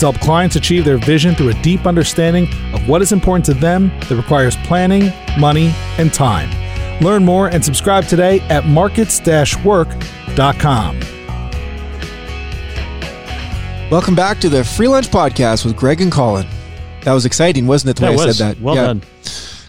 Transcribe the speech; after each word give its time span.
to 0.00 0.06
help 0.06 0.18
clients 0.20 0.56
achieve 0.56 0.84
their 0.84 0.98
vision 0.98 1.34
through 1.34 1.50
a 1.50 1.62
deep 1.62 1.86
understanding 1.86 2.48
of 2.74 2.88
what 2.88 3.02
is 3.02 3.12
important 3.12 3.44
to 3.46 3.54
them 3.54 3.88
that 4.08 4.16
requires 4.16 4.56
planning, 4.58 5.12
money, 5.38 5.72
and 5.98 6.12
time. 6.12 6.50
Learn 7.00 7.24
more 7.24 7.48
and 7.48 7.64
subscribe 7.64 8.04
today 8.06 8.40
at 8.48 8.66
markets-work.com. 8.66 11.00
Welcome 13.90 14.14
back 14.14 14.38
to 14.40 14.48
the 14.48 14.62
Free 14.64 14.88
Lunch 14.88 15.08
Podcast 15.08 15.64
with 15.64 15.76
Greg 15.76 16.00
and 16.00 16.12
Colin. 16.12 16.46
That 17.02 17.12
was 17.12 17.26
exciting, 17.26 17.66
wasn't 17.66 17.90
it? 17.90 17.96
The 17.96 18.02
That 18.06 18.16
way 18.16 18.22
I 18.22 18.26
was. 18.26 18.38
said 18.38 18.56
that. 18.56 18.62
Well 18.62 18.74
done. 18.76 19.02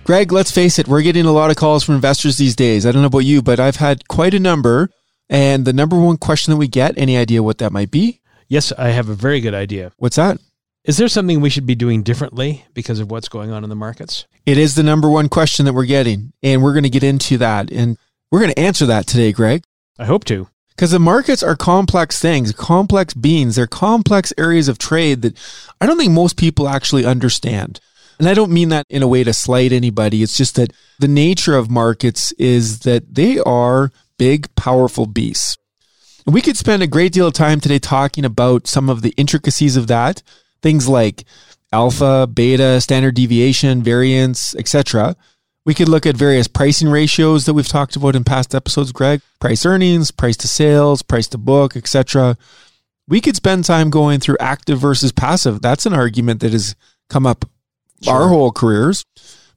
Greg, 0.04 0.32
let's 0.32 0.52
face 0.52 0.80
it, 0.80 0.88
we're 0.88 1.02
getting 1.02 1.26
a 1.26 1.32
lot 1.32 1.50
of 1.52 1.58
calls 1.58 1.84
from 1.84 1.96
investors 1.96 2.38
these 2.38 2.56
days. 2.56 2.86
I 2.86 2.92
don't 2.92 3.02
know 3.02 3.08
about 3.08 3.20
you, 3.20 3.42
but 3.42 3.60
I've 3.60 3.78
had 3.78 4.08
quite 4.08 4.34
a 4.34 4.40
number. 4.40 4.90
And 5.30 5.66
the 5.66 5.74
number 5.74 6.00
one 6.00 6.18
question 6.18 6.52
that 6.52 6.58
we 6.58 6.68
get, 6.68 6.98
any 6.98 7.18
idea 7.18 7.42
what 7.42 7.58
that 7.60 7.72
might 7.72 7.90
be? 7.92 8.21
Yes, 8.52 8.74
I 8.78 8.90
have 8.90 9.08
a 9.08 9.16
very 9.16 9.40
good 9.40 9.54
idea. 9.54 9.94
What's 9.96 10.18
that? 10.18 10.38
Is 10.84 10.98
there 10.98 11.08
something 11.08 11.40
we 11.40 11.50
should 11.50 11.66
be 11.66 11.74
doing 11.74 12.04
differently 12.04 12.66
because 12.74 13.00
of 13.00 13.10
what's 13.10 13.30
going 13.30 13.50
on 13.50 13.64
in 13.64 13.70
the 13.70 13.78
markets? 13.78 14.26
It 14.46 14.58
is 14.58 14.76
the 14.76 14.84
number 14.84 15.10
one 15.10 15.30
question 15.30 15.64
that 15.64 15.74
we're 15.74 15.86
getting. 15.86 16.34
And 16.44 16.62
we're 16.62 16.74
going 16.74 16.84
to 16.84 16.90
get 16.90 17.02
into 17.02 17.38
that. 17.38 17.72
And 17.72 17.98
we're 18.30 18.42
going 18.42 18.52
to 18.52 18.60
answer 18.60 18.86
that 18.88 19.08
today, 19.08 19.32
Greg. 19.32 19.64
I 19.98 20.04
hope 20.04 20.26
to. 20.26 20.50
Because 20.68 20.92
the 20.92 21.00
markets 21.00 21.42
are 21.42 21.56
complex 21.56 22.20
things, 22.20 22.52
complex 22.52 23.14
beings. 23.14 23.56
They're 23.56 23.68
complex 23.68 24.34
areas 24.38 24.68
of 24.68 24.78
trade 24.78 25.22
that 25.22 25.40
I 25.80 25.86
don't 25.86 25.98
think 25.98 26.12
most 26.12 26.36
people 26.36 26.68
actually 26.68 27.06
understand. 27.06 27.80
And 28.20 28.28
I 28.28 28.34
don't 28.34 28.52
mean 28.52 28.68
that 28.68 28.86
in 28.90 29.02
a 29.02 29.08
way 29.08 29.24
to 29.24 29.32
slight 29.32 29.72
anybody. 29.72 30.24
It's 30.24 30.36
just 30.36 30.56
that 30.56 30.74
the 31.00 31.08
nature 31.08 31.56
of 31.56 31.72
markets 31.72 32.34
is 32.34 32.80
that 32.80 33.16
they 33.16 33.40
are 33.40 33.94
big, 34.18 34.54
powerful 34.56 35.06
beasts. 35.06 35.58
We 36.26 36.42
could 36.42 36.58
spend 36.58 36.84
a 36.84 36.88
great 36.88 37.14
deal 37.14 37.28
of 37.28 37.34
time 37.34 37.60
today 37.60 37.80
talking 37.80 38.26
about 38.26 38.68
some 38.68 38.90
of 38.90 39.02
the 39.02 39.14
intricacies 39.18 39.76
of 39.76 39.88
that, 39.88 40.22
things 40.62 40.88
like 40.88 41.26
alpha, 41.74 42.28
beta, 42.32 42.80
standard 42.82 43.16
deviation, 43.16 43.82
variance, 43.82 44.56
etc. 44.56 45.16
We 45.66 45.74
could 45.74 45.90
look 45.90 46.06
at 46.06 46.16
various 46.16 46.48
pricing 46.48 46.90
ratios 46.90 47.46
that 47.46 47.54
we've 47.54 47.68
talked 47.68 47.96
about 47.96 48.16
in 48.16 48.24
past 48.24 48.54
episodes, 48.54 48.92
Greg. 48.92 49.22
Price 49.40 49.66
earnings, 49.66 50.12
price 50.12 50.38
to 50.38 50.48
sales, 50.48 51.02
price 51.02 51.28
to 51.30 51.38
book, 51.38 51.76
etc. 51.76 52.38
We 53.08 53.22
could 53.22 53.36
spend 53.36 53.66
time 53.66 53.90
going 53.90 54.20
through 54.20 54.38
active 54.40 54.80
versus 54.80 55.12
passive. 55.12 55.62
That's 55.62 55.86
an 55.86 55.94
argument 55.94 56.42
that 56.42 56.52
has 56.52 56.76
come 57.10 57.26
up 57.26 57.46
our 58.08 58.28
whole 58.28 58.52
careers. 58.52 59.06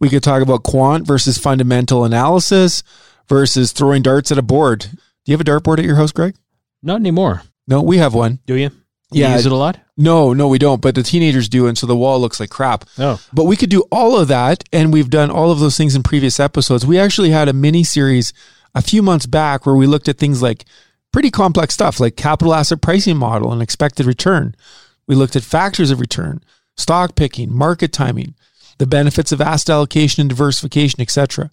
We 0.01 0.09
could 0.09 0.23
talk 0.23 0.43
about 0.43 0.65
quant 0.65 1.07
versus 1.07 1.39
fundamental 1.39 2.05
analysis 2.05 2.83
versus 3.29 3.73
throwing 3.73 4.03
darts 4.03 4.31
at 4.33 4.39
a 4.39 4.43
board. 4.43 4.81
Do 4.81 5.33
you 5.33 5.33
have 5.33 5.41
a 5.41 5.45
dartboard 5.45 5.79
at 5.79 5.85
your 5.85 5.97
house, 5.97 6.13
Greg? 6.13 6.35
Not 6.85 6.97
anymore. 7.01 7.43
No, 7.67 7.81
we 7.83 7.97
have 7.99 8.15
one. 8.15 8.39
Do 8.47 8.55
you? 8.55 8.71
You 9.11 9.23
Yeah. 9.23 9.35
use 9.37 9.47
it 9.47 9.53
a 9.53 9.57
lot? 9.57 9.79
No, 9.97 10.33
no, 10.33 10.49
we 10.49 10.59
don't. 10.59 10.81
But 10.83 10.95
the 10.95 11.03
teenagers 11.03 11.49
do, 11.49 11.67
and 11.67 11.79
so 11.79 11.87
the 11.87 11.97
wall 11.97 12.21
looks 12.21 12.39
like 12.41 12.51
crap. 12.51 12.85
Oh, 12.99 13.19
But 13.33 13.45
we 13.45 13.57
could 13.57 13.71
do 13.71 13.85
all 13.91 14.19
of 14.19 14.29
that, 14.29 14.65
and 14.73 14.93
we've 14.93 15.11
done 15.11 15.31
all 15.31 15.51
of 15.51 15.61
those 15.61 15.77
things 15.77 15.95
in 15.97 16.03
previous 16.03 16.39
episodes. 16.39 16.85
We 16.87 16.99
actually 16.99 17.31
had 17.31 17.49
a 17.49 17.53
mini 17.53 17.85
series 17.85 18.33
a 18.75 18.83
few 18.83 19.03
months 19.03 19.27
back 19.27 19.65
where 19.67 19.75
we 19.77 19.87
looked 19.87 20.09
at 20.09 20.19
things 20.19 20.43
like 20.43 20.65
pretty 21.13 21.31
complex 21.31 21.75
stuff 21.75 22.01
like 22.01 22.17
capital 22.17 22.55
asset 22.55 22.81
pricing 22.81 23.17
model 23.17 23.53
and 23.53 23.63
expected 23.63 24.05
return. 24.05 24.55
We 25.07 25.15
looked 25.15 25.37
at 25.37 25.45
factors 25.45 25.91
of 25.93 26.01
return, 26.01 26.43
stock 26.77 27.15
picking, 27.15 27.55
market 27.55 27.93
timing, 27.93 28.35
the 28.79 28.87
benefits 28.87 29.31
of 29.31 29.41
asset 29.41 29.71
allocation 29.71 30.23
and 30.23 30.29
diversification, 30.29 31.01
etc. 31.01 31.51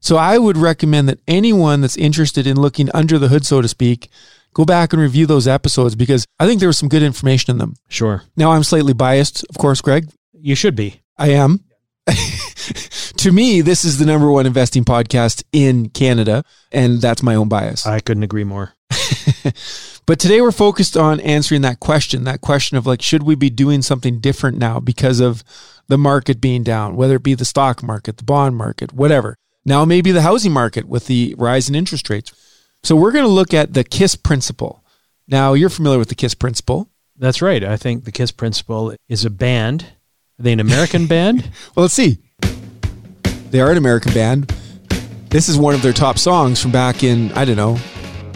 So 0.00 0.16
I 0.16 0.36
would 0.38 0.56
recommend 0.56 1.08
that 1.08 1.20
anyone 1.28 1.80
that's 1.80 1.96
interested 1.96 2.44
in 2.46 2.60
looking 2.60 2.88
under 2.92 3.18
the 3.20 3.28
hood, 3.28 3.46
so 3.46 3.62
to 3.62 3.68
speak, 3.68 4.10
go 4.58 4.64
back 4.64 4.92
and 4.92 5.00
review 5.00 5.24
those 5.24 5.46
episodes 5.46 5.94
because 5.94 6.26
I 6.40 6.46
think 6.46 6.58
there 6.58 6.68
was 6.68 6.76
some 6.76 6.88
good 6.88 7.02
information 7.02 7.52
in 7.52 7.58
them. 7.58 7.74
sure. 7.88 8.24
Now 8.36 8.50
I'm 8.50 8.64
slightly 8.64 8.92
biased, 8.92 9.44
of 9.48 9.56
course, 9.56 9.80
Greg. 9.80 10.10
You 10.32 10.56
should 10.56 10.74
be. 10.74 11.00
I 11.16 11.28
am. 11.30 11.64
to 13.18 13.30
me, 13.30 13.60
this 13.60 13.84
is 13.84 13.98
the 13.98 14.06
number 14.06 14.30
one 14.30 14.46
investing 14.46 14.84
podcast 14.84 15.44
in 15.52 15.90
Canada, 15.90 16.42
and 16.72 17.00
that's 17.00 17.22
my 17.22 17.36
own 17.36 17.48
bias. 17.48 17.86
I 17.86 18.00
couldn't 18.00 18.24
agree 18.24 18.42
more. 18.42 18.72
but 20.06 20.18
today 20.18 20.40
we're 20.40 20.50
focused 20.50 20.96
on 20.96 21.20
answering 21.20 21.62
that 21.62 21.78
question 21.78 22.24
that 22.24 22.40
question 22.40 22.76
of 22.76 22.86
like, 22.86 23.00
should 23.00 23.22
we 23.22 23.36
be 23.36 23.50
doing 23.50 23.80
something 23.80 24.18
different 24.18 24.58
now 24.58 24.80
because 24.80 25.20
of 25.20 25.44
the 25.86 25.98
market 25.98 26.40
being 26.40 26.64
down, 26.64 26.96
whether 26.96 27.16
it 27.16 27.22
be 27.22 27.34
the 27.34 27.44
stock 27.44 27.82
market, 27.82 28.16
the 28.16 28.24
bond 28.24 28.56
market, 28.56 28.92
whatever. 28.92 29.36
Now, 29.64 29.84
maybe 29.84 30.12
the 30.12 30.22
housing 30.22 30.52
market 30.52 30.86
with 30.86 31.06
the 31.06 31.34
rise 31.38 31.68
in 31.68 31.74
interest 31.74 32.10
rates. 32.10 32.32
So, 32.82 32.96
we're 32.96 33.12
going 33.12 33.24
to 33.24 33.28
look 33.30 33.52
at 33.54 33.74
the 33.74 33.84
KISS 33.84 34.16
principle. 34.16 34.84
Now, 35.26 35.52
you're 35.54 35.68
familiar 35.68 35.98
with 35.98 36.08
the 36.08 36.14
KISS 36.14 36.34
principle. 36.34 36.90
That's 37.18 37.42
right. 37.42 37.64
I 37.64 37.76
think 37.76 38.04
the 38.04 38.12
KISS 38.12 38.30
Principle 38.30 38.94
is 39.08 39.24
a 39.24 39.30
band. 39.30 39.82
Are 40.38 40.42
they 40.44 40.52
an 40.52 40.60
American 40.60 41.06
band? 41.08 41.50
Well, 41.74 41.82
let's 41.82 41.94
see. 41.94 42.18
They 43.50 43.60
are 43.60 43.72
an 43.72 43.76
American 43.76 44.12
band. 44.14 44.54
This 45.28 45.48
is 45.48 45.58
one 45.58 45.74
of 45.74 45.82
their 45.82 45.92
top 45.92 46.18
songs 46.18 46.62
from 46.62 46.70
back 46.70 47.02
in, 47.02 47.32
I 47.32 47.44
don't 47.44 47.56
know, 47.56 47.72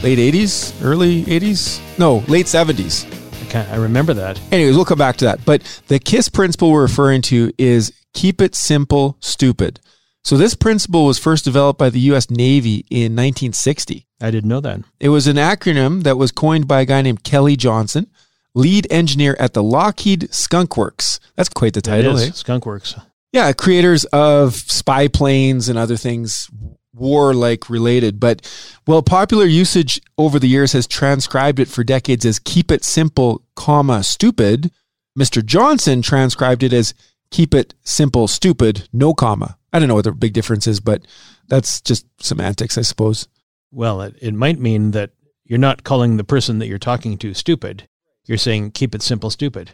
late 0.03 0.19
80s, 0.19 0.75
early 0.85 1.23
80s? 1.23 1.81
No, 1.99 2.19
late 2.29 2.47
70s. 2.47 3.07
Okay, 3.47 3.67
I 3.71 3.77
remember 3.77 4.15
that. 4.15 4.41
Anyways, 4.51 4.75
we'll 4.75 4.85
come 4.85 4.99
back 4.99 5.17
to 5.19 5.27
that. 5.27 5.45
But 5.45 5.63
the 5.87 5.99
KISS 5.99 6.29
principle 6.29 6.73
we're 6.73 6.83
referring 6.83 7.23
to 7.23 7.53
is 7.59 7.93
keep 8.15 8.41
it 8.41 8.55
simple, 8.55 9.17
stupid. 9.21 9.79
So 10.25 10.37
this 10.37 10.55
principle 10.55 11.07
was 11.07 11.19
first 11.19 11.45
developed 11.45 11.79
by 11.79 11.91
the 11.91 12.01
US 12.01 12.31
Navy 12.31 12.85
in 12.91 13.13
1960. 13.15 14.09
I 14.23 14.31
didn't 14.31 14.49
know 14.49 14.61
that. 14.61 14.81
It 15.01 15.09
was 15.09 15.27
an 15.27 15.37
acronym 15.37 16.05
that 16.05 16.17
was 16.17 16.33
coined 16.33 16.69
by 16.69 16.81
a 16.81 16.87
guy 16.87 17.03
named 17.03 17.25
Kelly 17.25 17.57
Johnson, 17.57 18.09
lead 18.55 18.87
engineer 18.91 19.37
at 19.39 19.53
the 19.53 19.63
Lockheed 19.63 20.33
Skunk 20.33 20.77
Works. 20.77 21.19
That's 21.37 21.49
quite 21.49 21.75
the 21.75 21.81
title. 21.83 22.17
is 22.17 22.29
eh? 22.29 22.31
Skunkworks. 22.31 23.03
Yeah, 23.33 23.53
creators 23.53 24.05
of 24.07 24.55
spy 24.55 25.09
planes 25.09 25.69
and 25.69 25.79
other 25.79 25.97
things 25.97 26.49
war 26.95 27.35
like 27.35 27.71
related. 27.71 28.21
But 28.21 28.49
well, 28.87 29.03
popular 29.03 29.47
usage 29.47 30.01
over 30.19 30.39
the 30.39 30.49
years 30.49 30.73
has 30.73 30.87
transcribed 30.87 31.59
it 31.59 31.69
for 31.69 31.83
decades 31.83 32.25
as 32.25 32.39
keep 32.39 32.71
it 32.71 32.85
simple, 32.85 33.43
comma, 33.57 34.03
stupid. 34.03 34.71
Mr. 35.19 35.45
Johnson 35.45 36.03
transcribed 36.03 36.63
it 36.63 36.73
as 36.73 36.95
keep 37.31 37.55
it 37.55 37.75
simple, 37.83 38.29
stupid, 38.29 38.89
no 38.93 39.15
comma. 39.15 39.59
I 39.73 39.79
don't 39.79 39.89
know 39.89 39.95
what 39.95 40.05
the 40.05 40.13
big 40.13 40.35
difference 40.35 40.67
is, 40.67 40.81
but 40.81 41.07
that's 41.49 41.81
just 41.81 42.07
semantics, 42.23 42.77
I 42.77 42.83
suppose. 42.83 43.27
Well, 43.73 44.03
it, 44.03 44.15
it 44.21 44.35
might 44.35 44.61
mean 44.61 44.93
that 44.93 45.11
you're 45.45 45.59
not 45.59 45.83
calling 45.83 46.17
the 46.17 46.25
person 46.25 46.59
that 46.59 46.69
you're 46.69 46.79
talking 46.79 47.19
to 47.19 47.35
stupid. 47.35 47.89
You're 48.27 48.39
saying 48.39 48.73
keep 48.73 48.95
it 48.95 49.03
simple, 49.03 49.31
stupid. 49.31 49.73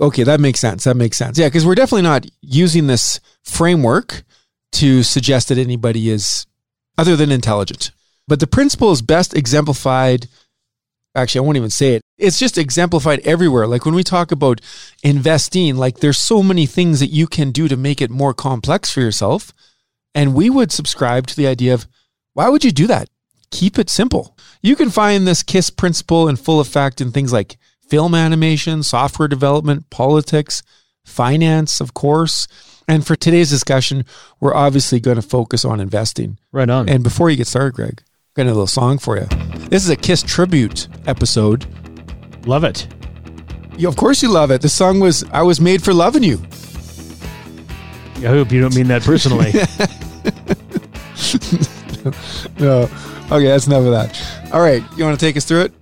Okay, 0.00 0.22
that 0.22 0.40
makes 0.40 0.60
sense. 0.60 0.84
That 0.84 0.96
makes 0.96 1.18
sense. 1.18 1.38
Yeah, 1.38 1.48
because 1.48 1.66
we're 1.66 1.74
definitely 1.74 2.02
not 2.02 2.26
using 2.40 2.86
this 2.86 3.20
framework 3.44 4.22
to 4.72 5.02
suggest 5.02 5.48
that 5.48 5.58
anybody 5.58 6.08
is 6.08 6.46
other 6.96 7.16
than 7.16 7.30
intelligent. 7.30 7.90
But 8.26 8.40
the 8.40 8.46
principle 8.46 8.92
is 8.92 9.02
best 9.02 9.36
exemplified. 9.36 10.28
Actually, 11.14 11.40
I 11.40 11.42
won't 11.42 11.56
even 11.56 11.70
say 11.70 11.94
it. 11.94 12.02
It's 12.16 12.38
just 12.38 12.56
exemplified 12.56 13.20
everywhere. 13.20 13.66
Like 13.66 13.84
when 13.84 13.94
we 13.94 14.04
talk 14.04 14.30
about 14.30 14.60
investing, 15.02 15.76
like 15.76 15.98
there's 15.98 16.18
so 16.18 16.42
many 16.42 16.66
things 16.66 17.00
that 17.00 17.08
you 17.08 17.26
can 17.26 17.50
do 17.50 17.66
to 17.66 17.76
make 17.76 18.00
it 18.00 18.10
more 18.10 18.32
complex 18.32 18.90
for 18.90 19.00
yourself. 19.00 19.52
And 20.14 20.34
we 20.34 20.48
would 20.48 20.70
subscribe 20.70 21.26
to 21.26 21.36
the 21.36 21.46
idea 21.46 21.74
of 21.74 21.86
why 22.34 22.48
would 22.48 22.64
you 22.64 22.70
do 22.70 22.86
that? 22.86 23.08
Keep 23.50 23.78
it 23.78 23.90
simple. 23.90 24.36
You 24.62 24.76
can 24.76 24.90
find 24.90 25.26
this 25.26 25.42
KISS 25.42 25.70
principle 25.70 26.28
in 26.28 26.36
full 26.36 26.60
effect 26.60 27.00
in 27.00 27.10
things 27.10 27.32
like 27.32 27.56
film 27.88 28.14
animation, 28.14 28.82
software 28.82 29.28
development, 29.28 29.90
politics, 29.90 30.62
finance, 31.04 31.80
of 31.80 31.94
course. 31.94 32.46
And 32.86 33.06
for 33.06 33.16
today's 33.16 33.50
discussion, 33.50 34.04
we're 34.38 34.54
obviously 34.54 35.00
going 35.00 35.16
to 35.16 35.22
focus 35.22 35.64
on 35.64 35.80
investing. 35.80 36.38
Right 36.52 36.70
on. 36.70 36.88
And 36.88 37.02
before 37.02 37.30
you 37.30 37.36
get 37.36 37.46
started, 37.46 37.74
Greg, 37.74 38.02
I've 38.02 38.34
got 38.34 38.46
a 38.46 38.46
little 38.46 38.66
song 38.66 38.98
for 38.98 39.16
you. 39.16 39.26
This 39.68 39.84
is 39.84 39.90
a 39.90 39.96
Kiss 39.96 40.22
tribute 40.22 40.88
episode. 41.06 41.66
Love 42.46 42.64
it. 42.64 42.86
You, 43.76 43.88
of 43.88 43.96
course, 43.96 44.22
you 44.22 44.30
love 44.30 44.50
it. 44.50 44.62
The 44.62 44.68
song 44.68 45.00
was 45.00 45.24
"I 45.32 45.42
Was 45.42 45.60
Made 45.60 45.82
for 45.82 45.94
Loving 45.94 46.22
You." 46.22 46.40
I 48.16 48.28
hope 48.28 48.52
you 48.52 48.60
don't 48.60 48.74
mean 48.74 48.88
that 48.88 49.02
personally. 49.02 49.52
No, 52.58 52.88
okay, 53.30 53.46
that's 53.46 53.66
enough 53.66 53.84
of 53.84 53.90
that. 53.92 54.52
All 54.52 54.60
right, 54.60 54.82
you 54.96 55.04
want 55.04 55.18
to 55.18 55.24
take 55.24 55.36
us 55.36 55.44
through 55.44 55.62
it? 55.62 55.72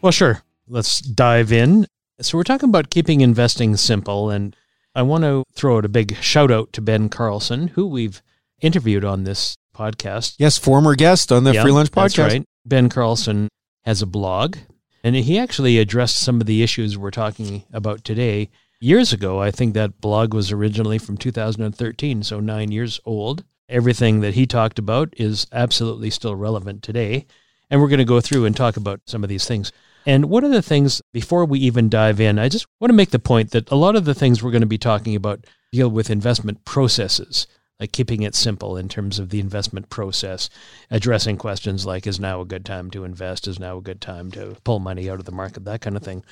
well, 0.00 0.12
sure. 0.12 0.42
Let's 0.68 1.00
dive 1.00 1.52
in. 1.52 1.86
So 2.20 2.38
we're 2.38 2.44
talking 2.44 2.68
about 2.68 2.90
keeping 2.90 3.20
investing 3.20 3.76
simple 3.76 4.30
and 4.30 4.56
I 4.94 5.02
want 5.02 5.24
to 5.24 5.44
throw 5.54 5.78
out 5.78 5.84
a 5.84 5.88
big 5.88 6.16
shout 6.16 6.50
out 6.50 6.72
to 6.74 6.80
Ben 6.80 7.08
Carlson, 7.08 7.68
who 7.68 7.86
we've 7.86 8.22
interviewed 8.60 9.04
on 9.04 9.24
this 9.24 9.56
podcast. 9.76 10.34
Yes, 10.38 10.58
former 10.58 10.94
guest 10.94 11.32
on 11.32 11.44
the 11.44 11.52
Yeah, 11.54 11.62
Free 11.62 11.72
Lunch 11.72 11.90
That's 11.90 12.14
podcast. 12.14 12.28
right. 12.28 12.44
Ben 12.66 12.88
Carlson 12.88 13.48
has 13.84 14.02
a 14.02 14.06
blog, 14.06 14.56
and 15.02 15.16
he 15.16 15.38
actually 15.38 15.78
addressed 15.78 16.18
some 16.20 16.40
of 16.40 16.46
the 16.46 16.62
issues 16.62 16.96
we're 16.98 17.10
talking 17.10 17.64
about 17.72 18.04
today 18.04 18.50
years 18.80 19.12
ago. 19.12 19.40
I 19.40 19.50
think 19.50 19.74
that 19.74 20.00
blog 20.00 20.34
was 20.34 20.52
originally 20.52 20.98
from 20.98 21.16
2013, 21.16 22.22
so 22.22 22.38
nine 22.40 22.70
years 22.70 23.00
old. 23.04 23.44
Everything 23.72 24.20
that 24.20 24.34
he 24.34 24.46
talked 24.46 24.78
about 24.78 25.14
is 25.16 25.46
absolutely 25.50 26.10
still 26.10 26.36
relevant 26.36 26.82
today. 26.82 27.24
And 27.70 27.80
we're 27.80 27.88
going 27.88 27.98
to 27.98 28.04
go 28.04 28.20
through 28.20 28.44
and 28.44 28.54
talk 28.54 28.76
about 28.76 29.00
some 29.06 29.24
of 29.24 29.30
these 29.30 29.46
things. 29.46 29.72
And 30.04 30.26
one 30.26 30.44
of 30.44 30.50
the 30.50 30.60
things, 30.60 31.00
before 31.10 31.46
we 31.46 31.58
even 31.60 31.88
dive 31.88 32.20
in, 32.20 32.38
I 32.38 32.50
just 32.50 32.66
want 32.80 32.90
to 32.90 32.96
make 32.96 33.12
the 33.12 33.18
point 33.18 33.52
that 33.52 33.70
a 33.70 33.74
lot 33.74 33.96
of 33.96 34.04
the 34.04 34.14
things 34.14 34.42
we're 34.42 34.50
going 34.50 34.60
to 34.60 34.66
be 34.66 34.76
talking 34.76 35.16
about 35.16 35.46
deal 35.72 35.88
with 35.88 36.10
investment 36.10 36.66
processes, 36.66 37.46
like 37.80 37.92
keeping 37.92 38.20
it 38.20 38.34
simple 38.34 38.76
in 38.76 38.90
terms 38.90 39.18
of 39.18 39.30
the 39.30 39.40
investment 39.40 39.88
process, 39.88 40.50
addressing 40.90 41.38
questions 41.38 41.86
like 41.86 42.06
is 42.06 42.20
now 42.20 42.42
a 42.42 42.44
good 42.44 42.66
time 42.66 42.90
to 42.90 43.04
invest, 43.04 43.48
is 43.48 43.58
now 43.58 43.78
a 43.78 43.82
good 43.82 44.02
time 44.02 44.30
to 44.32 44.54
pull 44.64 44.80
money 44.80 45.08
out 45.08 45.18
of 45.18 45.24
the 45.24 45.32
market, 45.32 45.64
that 45.64 45.80
kind 45.80 45.96
of 45.96 46.02
thing. 46.02 46.22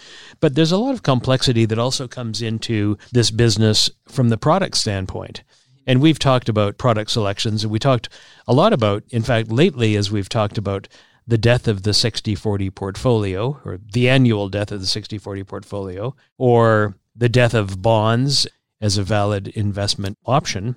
But 0.41 0.57
there's 0.57 0.73
a 0.73 0.79
lot 0.79 0.93
of 0.93 1.03
complexity 1.03 1.65
that 1.65 1.79
also 1.79 2.07
comes 2.07 2.43
into 2.43 2.99
this 3.13 3.31
business 3.31 3.89
from 4.07 4.29
the 4.29 4.37
product 4.37 4.77
standpoint. 4.77 5.43
And 5.91 6.01
we've 6.01 6.21
talked 6.21 6.49
about 6.49 6.79
product 6.79 7.11
selections, 7.11 7.65
and 7.65 7.73
we 7.73 7.81
talked 7.81 8.09
a 8.47 8.55
lot 8.55 8.73
about, 8.73 9.03
in 9.11 9.25
fact, 9.25 9.51
lately, 9.51 9.97
as 9.97 10.09
we've 10.09 10.29
talked 10.29 10.57
about 10.57 10.87
the 11.27 11.37
death 11.37 11.67
of 11.67 11.83
the 11.83 11.93
60 11.93 12.37
40 12.37 12.71
portfolio, 12.71 13.61
or 13.65 13.81
the 13.93 14.09
annual 14.09 14.49
death 14.49 14.71
of 14.71 14.79
the 14.79 14.87
60 14.87 15.19
40 15.19 15.43
portfolio, 15.43 16.15
or 16.39 16.95
the 17.17 17.29
death 17.29 17.55
of 17.55 17.83
bonds 17.83 18.47
as 18.81 18.99
a 18.99 19.03
valid 19.03 19.49
investment 19.49 20.17
option. 20.25 20.77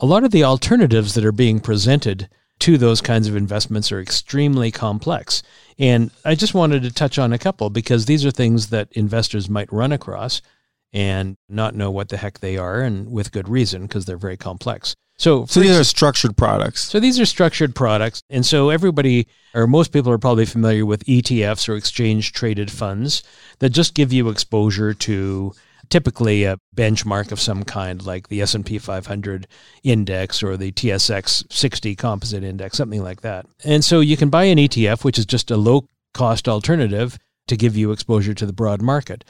A 0.00 0.06
lot 0.06 0.24
of 0.24 0.30
the 0.30 0.44
alternatives 0.44 1.12
that 1.12 1.26
are 1.26 1.30
being 1.30 1.60
presented 1.60 2.30
to 2.60 2.78
those 2.78 3.02
kinds 3.02 3.28
of 3.28 3.36
investments 3.36 3.92
are 3.92 4.00
extremely 4.00 4.70
complex. 4.70 5.42
And 5.78 6.10
I 6.24 6.34
just 6.34 6.54
wanted 6.54 6.84
to 6.84 6.90
touch 6.90 7.18
on 7.18 7.34
a 7.34 7.38
couple 7.38 7.68
because 7.68 8.06
these 8.06 8.24
are 8.24 8.30
things 8.30 8.68
that 8.68 8.88
investors 8.92 9.50
might 9.50 9.70
run 9.70 9.92
across 9.92 10.40
and 10.94 11.36
not 11.48 11.74
know 11.74 11.90
what 11.90 12.08
the 12.08 12.16
heck 12.16 12.38
they 12.38 12.56
are, 12.56 12.80
and 12.80 13.10
with 13.10 13.32
good 13.32 13.48
reason 13.48 13.82
because 13.82 14.06
they're 14.06 14.16
very 14.16 14.38
complex. 14.38 14.94
So, 15.16 15.44
So 15.46 15.60
these 15.60 15.78
are 15.78 15.84
structured 15.84 16.36
products. 16.36 16.88
so 16.88 16.98
these 16.98 17.20
are 17.20 17.26
structured 17.26 17.74
products. 17.74 18.22
And 18.30 18.44
so 18.44 18.70
everybody, 18.70 19.28
or 19.54 19.66
most 19.66 19.92
people 19.92 20.10
are 20.10 20.18
probably 20.18 20.44
familiar 20.44 20.84
with 20.86 21.04
ETFs 21.04 21.68
or 21.68 21.76
exchange 21.76 22.32
traded 22.32 22.70
funds 22.70 23.22
that 23.60 23.70
just 23.70 23.94
give 23.94 24.12
you 24.12 24.28
exposure 24.28 24.92
to 24.94 25.52
typically 25.88 26.44
a 26.44 26.58
benchmark 26.74 27.30
of 27.30 27.40
some 27.40 27.62
kind 27.62 28.04
like 28.04 28.28
the 28.28 28.40
S&P 28.42 28.78
500 28.78 29.46
index 29.82 30.42
or 30.42 30.56
the 30.56 30.72
TSX 30.72 31.52
60 31.52 31.94
composite 31.94 32.42
index, 32.42 32.76
something 32.76 33.02
like 33.02 33.20
that. 33.20 33.46
And 33.64 33.84
so 33.84 34.00
you 34.00 34.16
can 34.16 34.30
buy 34.30 34.44
an 34.44 34.58
ETF, 34.58 35.04
which 35.04 35.18
is 35.18 35.26
just 35.26 35.50
a 35.50 35.56
low 35.56 35.86
cost 36.12 36.48
alternative 36.48 37.18
to 37.46 37.56
give 37.56 37.76
you 37.76 37.92
exposure 37.92 38.34
to 38.34 38.46
the 38.46 38.52
broad 38.52 38.80
market. 38.82 39.24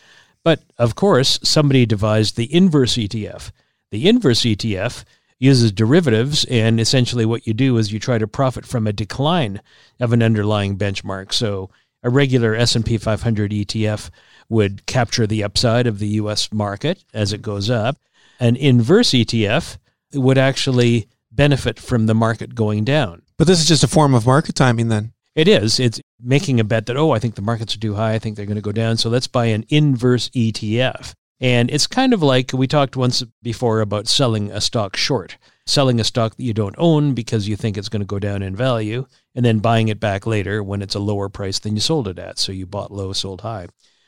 But 0.44 0.62
of 0.78 0.94
course, 0.94 1.40
somebody 1.42 1.86
devised 1.86 2.36
the 2.36 2.54
inverse 2.54 2.94
ETF. 2.94 3.50
The 3.90 4.08
inverse 4.08 4.42
ETF 4.42 5.04
uses 5.38 5.72
derivatives 5.72 6.44
and 6.44 6.78
essentially 6.78 7.24
what 7.24 7.46
you 7.46 7.54
do 7.54 7.76
is 7.76 7.92
you 7.92 7.98
try 7.98 8.18
to 8.18 8.26
profit 8.26 8.66
from 8.66 8.86
a 8.86 8.92
decline 8.92 9.60
of 9.98 10.12
an 10.12 10.22
underlying 10.22 10.76
benchmark. 10.76 11.32
So 11.32 11.70
a 12.02 12.10
regular 12.10 12.54
S&P 12.54 12.98
500 12.98 13.50
ETF 13.50 14.10
would 14.48 14.86
capture 14.86 15.26
the 15.26 15.42
upside 15.42 15.86
of 15.86 15.98
the 15.98 16.08
US 16.08 16.52
market 16.52 17.04
as 17.14 17.32
it 17.32 17.42
goes 17.42 17.70
up. 17.70 17.96
An 18.38 18.56
inverse 18.56 19.10
ETF 19.10 19.78
would 20.12 20.38
actually 20.38 21.08
benefit 21.32 21.80
from 21.80 22.06
the 22.06 22.14
market 22.14 22.54
going 22.54 22.84
down. 22.84 23.22
But 23.36 23.46
this 23.46 23.60
is 23.60 23.66
just 23.66 23.82
a 23.82 23.88
form 23.88 24.14
of 24.14 24.26
market 24.26 24.54
timing 24.54 24.88
then. 24.88 25.13
It 25.34 25.48
is. 25.48 25.80
It's 25.80 26.00
making 26.22 26.60
a 26.60 26.64
bet 26.64 26.86
that, 26.86 26.96
oh, 26.96 27.10
I 27.10 27.18
think 27.18 27.34
the 27.34 27.42
markets 27.42 27.74
are 27.74 27.80
too 27.80 27.94
high. 27.94 28.14
I 28.14 28.18
think 28.18 28.36
they're 28.36 28.46
going 28.46 28.56
to 28.56 28.62
go 28.62 28.72
down. 28.72 28.96
So 28.96 29.10
let's 29.10 29.26
buy 29.26 29.46
an 29.46 29.64
inverse 29.68 30.28
ETF. 30.30 31.14
And 31.40 31.70
it's 31.70 31.88
kind 31.88 32.14
of 32.14 32.22
like 32.22 32.52
we 32.52 32.66
talked 32.66 32.96
once 32.96 33.22
before 33.42 33.80
about 33.80 34.06
selling 34.06 34.52
a 34.52 34.60
stock 34.60 34.96
short, 34.96 35.36
selling 35.66 35.98
a 35.98 36.04
stock 36.04 36.36
that 36.36 36.44
you 36.44 36.54
don't 36.54 36.76
own 36.78 37.14
because 37.14 37.48
you 37.48 37.56
think 37.56 37.76
it's 37.76 37.88
going 37.88 38.00
to 38.00 38.06
go 38.06 38.20
down 38.20 38.42
in 38.42 38.54
value, 38.54 39.06
and 39.34 39.44
then 39.44 39.58
buying 39.58 39.88
it 39.88 39.98
back 39.98 40.26
later 40.26 40.62
when 40.62 40.80
it's 40.80 40.94
a 40.94 41.00
lower 41.00 41.28
price 41.28 41.58
than 41.58 41.74
you 41.74 41.80
sold 41.80 42.06
it 42.06 42.18
at. 42.18 42.38
So 42.38 42.52
you 42.52 42.66
bought 42.66 42.92
low, 42.92 43.12
sold 43.12 43.40
high. 43.40 43.66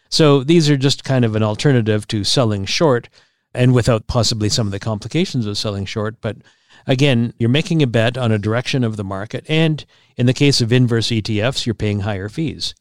So 0.09 0.45
these 0.45 0.71
are 0.71 0.77
just 0.77 1.03
kind 1.03 1.25
of 1.25 1.35
an 1.35 1.43
alternative 1.43 2.07
to 2.09 2.23
selling 2.23 2.65
short 2.65 3.09
and 3.53 3.75
without 3.75 4.07
possibly 4.07 4.49
some 4.49 4.69
of 4.69 4.71
the 4.71 4.79
complications 4.79 5.47
of 5.47 5.59
selling 5.59 5.85
short. 5.85 6.21
But 6.21 6.37
again, 6.87 7.35
you're 7.39 7.49
making 7.49 7.83
a 7.83 7.87
bet 7.87 8.17
on 8.17 8.33
a 8.33 8.39
direction 8.39 8.85
of 8.85 8.97
the 8.97 9.05
market. 9.05 9.45
And 9.49 9.85
in 10.17 10.27
the 10.27 10.35
case 10.35 10.61
of 10.61 10.73
inverse 10.73 11.09
ETFs, 11.09 11.67
you're 11.67 11.75
paying 11.75 12.01
higher 12.01 12.29
fees. 12.29 12.75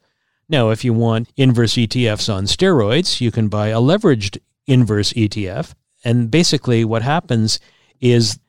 Now, 0.48 0.70
if 0.70 0.84
you 0.84 0.94
want 0.94 1.32
inverse 1.38 1.74
ETFs 1.74 2.34
on 2.34 2.46
steroids, 2.46 3.20
you 3.20 3.32
can 3.32 3.48
buy 3.48 3.70
a 3.70 3.80
leveraged 3.80 4.38
inverse 4.68 5.14
ETF. 5.14 5.74
And 6.04 6.30
basically, 6.30 6.86
what 6.86 7.02
happens 7.02 7.60
is 8.00 8.40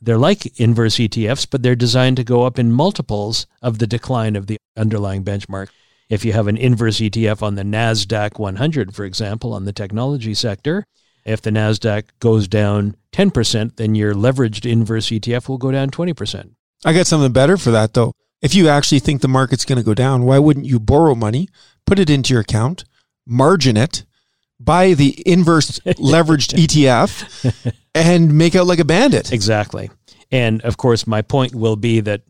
they're 0.00 0.18
like 0.18 0.58
inverse 0.58 0.96
ETFs, 0.96 1.46
but 1.48 1.62
they're 1.62 1.76
designed 1.76 2.16
to 2.16 2.24
go 2.24 2.44
up 2.44 2.58
in 2.58 2.72
multiples 2.72 3.46
of 3.60 3.78
the 3.78 3.86
decline 3.86 4.36
of 4.36 4.46
the 4.46 4.56
underlying 4.76 5.24
benchmark. 5.24 5.68
If 6.08 6.24
you 6.24 6.32
have 6.32 6.46
an 6.46 6.56
inverse 6.56 6.98
ETF 7.00 7.42
on 7.42 7.56
the 7.56 7.64
NASDAQ 7.64 8.38
100, 8.38 8.94
for 8.94 9.04
example, 9.04 9.52
on 9.52 9.64
the 9.64 9.72
technology 9.72 10.34
sector, 10.34 10.84
if 11.24 11.42
the 11.42 11.50
NASDAQ 11.50 12.04
goes 12.20 12.46
down 12.46 12.96
10%, 13.16 13.76
then 13.76 13.94
your 13.94 14.12
leveraged 14.14 14.70
inverse 14.70 15.06
ETF 15.06 15.48
will 15.48 15.56
go 15.56 15.70
down 15.70 15.90
20%. 15.90 16.50
I 16.84 16.92
got 16.92 17.06
something 17.06 17.32
better 17.32 17.56
for 17.56 17.70
that 17.70 17.94
though. 17.94 18.12
If 18.42 18.54
you 18.54 18.68
actually 18.68 18.98
think 18.98 19.22
the 19.22 19.28
market's 19.28 19.64
going 19.64 19.78
to 19.78 19.84
go 19.84 19.94
down, 19.94 20.24
why 20.24 20.38
wouldn't 20.38 20.66
you 20.66 20.78
borrow 20.78 21.14
money, 21.14 21.48
put 21.86 21.98
it 21.98 22.10
into 22.10 22.34
your 22.34 22.42
account, 22.42 22.84
margin 23.26 23.78
it, 23.78 24.04
buy 24.60 24.92
the 24.92 25.22
inverse 25.26 25.78
leveraged 25.86 26.54
ETF, 26.54 27.72
and 27.94 28.36
make 28.36 28.54
out 28.54 28.66
like 28.66 28.78
a 28.78 28.84
bandit? 28.84 29.32
Exactly. 29.32 29.90
And 30.30 30.60
of 30.62 30.76
course, 30.76 31.06
my 31.06 31.22
point 31.22 31.54
will 31.54 31.76
be 31.76 32.00
that 32.00 32.22